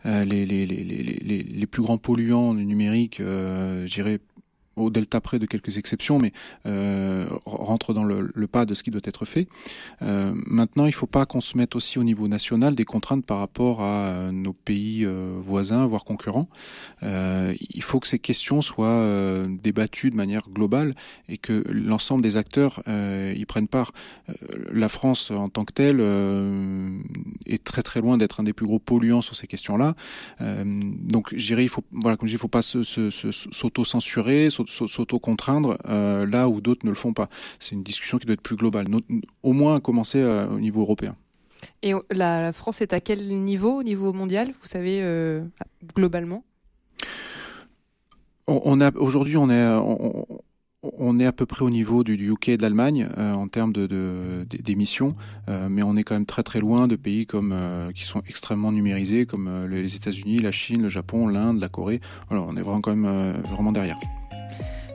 euh, 0.05 0.25
les, 0.25 0.45
les, 0.45 0.65
les, 0.65 0.83
les, 0.83 1.67
plus 1.67 1.81
grands 1.81 1.97
polluants 1.97 2.53
numériques, 2.53 3.19
euh, 3.21 3.85
je 3.87 3.93
dirais, 3.93 4.19
au 4.83 4.89
delta 4.89 5.21
près 5.21 5.39
de 5.39 5.45
quelques 5.45 5.77
exceptions, 5.77 6.19
mais 6.19 6.33
euh, 6.65 7.27
rentre 7.45 7.93
dans 7.93 8.03
le, 8.03 8.31
pas 8.47 8.65
de 8.65 8.73
ce 8.73 8.83
qui 8.83 8.91
doit 8.91 9.01
être 9.03 9.25
fait. 9.25 9.47
Euh, 10.01 10.31
maintenant, 10.47 10.85
il 10.85 10.89
ne 10.89 10.93
faut 10.93 11.07
pas 11.07 11.25
qu'on 11.25 11.41
se 11.41 11.57
mette 11.57 11.75
aussi 11.75 11.99
au 11.99 12.03
niveau 12.03 12.27
national 12.27 12.75
des 12.75 12.85
contraintes 12.85 13.25
par 13.25 13.39
rapport 13.39 13.81
à 13.81 14.05
euh, 14.05 14.31
nos 14.31 14.53
pays 14.53 15.07
voisins, 15.39 15.85
voire 15.85 16.03
concurrents. 16.03 16.47
Il 17.01 17.83
faut 17.83 17.99
que 17.99 18.07
ces 18.07 18.19
questions 18.19 18.61
soient 18.61 19.05
débattues 19.49 20.09
de 20.09 20.15
manière 20.15 20.49
globale 20.49 20.93
et 21.27 21.37
que 21.37 21.63
l'ensemble 21.69 22.23
des 22.23 22.37
acteurs 22.37 22.81
y 22.87 23.45
prennent 23.45 23.67
part. 23.67 23.91
la 24.71 24.89
France, 24.89 25.31
en 25.31 25.49
tant 25.49 25.65
que 25.65 25.73
telle, 25.73 26.01
est 27.45 27.63
très 27.63 27.83
très 27.83 28.01
loin 28.01 28.17
d'être 28.17 28.39
un 28.39 28.43
des 28.43 28.53
plus 28.53 28.65
gros 28.65 28.79
polluants 28.79 29.21
sur 29.21 29.35
ces 29.35 29.47
questions-là. 29.47 29.95
donc, 30.39 31.33
je 31.35 31.45
dirais, 31.45 31.63
il 31.63 31.69
faut, 31.69 31.83
voilà, 31.91 32.17
comme 32.17 32.27
je 32.27 32.31
dis, 32.31 32.35
il 32.35 32.39
faut 32.39 32.47
pas 32.47 32.61
s'auto-censurer, 32.61 34.49
s'auto-contraindre 34.69 35.77
euh, 35.87 36.25
là 36.25 36.47
où 36.49 36.61
d'autres 36.61 36.85
ne 36.85 36.91
le 36.91 36.95
font 36.95 37.13
pas. 37.13 37.29
C'est 37.59 37.75
une 37.75 37.83
discussion 37.83 38.17
qui 38.17 38.25
doit 38.25 38.33
être 38.33 38.41
plus 38.41 38.55
globale, 38.55 38.87
au 39.43 39.53
moins 39.53 39.79
commencer 39.79 40.19
euh, 40.19 40.47
au 40.47 40.59
niveau 40.59 40.81
européen. 40.81 41.15
Et 41.81 41.93
la 42.11 42.53
France 42.53 42.81
est 42.81 42.93
à 42.93 43.01
quel 43.01 43.27
niveau 43.27 43.79
au 43.79 43.83
niveau 43.83 44.13
mondial, 44.13 44.53
vous 44.61 44.67
savez, 44.67 44.99
euh, 45.01 45.43
globalement? 45.95 46.43
On, 48.47 48.81
a 48.81 48.91
aujourd'hui 48.95 49.37
on 49.37 49.51
est 49.51 49.63
on, 50.81 51.19
est 51.19 51.25
à 51.25 51.31
peu 51.31 51.45
près 51.45 51.63
au 51.63 51.69
niveau 51.69 52.03
du, 52.03 52.15
UK 52.31 52.49
et 52.49 52.57
de 52.57 52.63
l'Allemagne 52.63 53.07
en 53.15 53.47
termes 53.47 53.71
de, 53.71 54.43
d'émissions, 54.49 55.15
mais 55.47 55.83
on 55.83 55.95
est 55.95 56.03
quand 56.03 56.15
même 56.15 56.25
très 56.25 56.41
très 56.41 56.59
loin 56.59 56.87
de 56.87 56.95
pays 56.95 57.27
comme 57.27 57.55
qui 57.93 58.05
sont 58.05 58.23
extrêmement 58.27 58.71
numérisés 58.71 59.27
comme 59.27 59.67
les 59.67 59.95
États-Unis, 59.95 60.39
la 60.39 60.51
Chine, 60.51 60.81
le 60.81 60.89
Japon, 60.89 61.27
l'Inde, 61.27 61.59
la 61.59 61.69
Corée. 61.69 62.01
Alors 62.31 62.47
on 62.49 62.57
est 62.57 62.63
vraiment 62.63 62.81
quand 62.81 62.95
même 62.95 63.39
vraiment 63.43 63.71
derrière. 63.71 63.99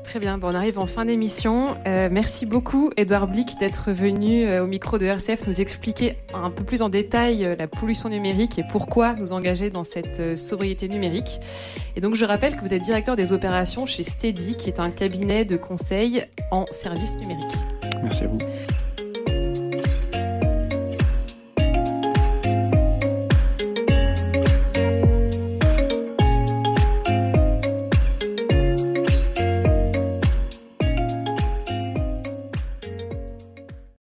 Très 0.04 0.20
bien, 0.20 0.38
bon, 0.38 0.52
on 0.52 0.54
arrive 0.54 0.78
en 0.78 0.86
fin 0.86 1.06
d'émission. 1.06 1.76
Euh, 1.86 2.08
merci 2.12 2.44
beaucoup, 2.46 2.90
Edouard 2.96 3.26
Blick, 3.26 3.58
d'être 3.58 3.90
venu 3.90 4.44
euh, 4.44 4.62
au 4.62 4.66
micro 4.66 4.98
de 4.98 5.06
RCF 5.06 5.46
nous 5.46 5.60
expliquer 5.60 6.16
un 6.34 6.50
peu 6.50 6.62
plus 6.62 6.82
en 6.82 6.90
détail 6.90 7.44
euh, 7.44 7.56
la 7.58 7.66
pollution 7.66 8.10
numérique 8.10 8.58
et 8.58 8.64
pourquoi 8.70 9.14
nous 9.14 9.32
engager 9.32 9.70
dans 9.70 9.82
cette 9.82 10.38
sobriété 10.38 10.88
numérique. 10.88 11.40
Et 11.96 12.00
donc, 12.00 12.14
je 12.14 12.24
rappelle 12.24 12.54
que 12.54 12.60
vous 12.60 12.74
êtes 12.74 12.82
directeur 12.82 13.16
des 13.16 13.32
opérations 13.32 13.86
chez 13.86 14.02
Steady, 14.02 14.56
qui 14.56 14.68
est 14.68 14.78
un 14.78 14.90
cabinet 14.90 15.44
de 15.44 15.56
conseil 15.56 16.24
en 16.50 16.66
services 16.70 17.16
numériques. 17.16 17.56
Merci 18.02 18.24
à 18.24 18.26
vous. 18.28 18.38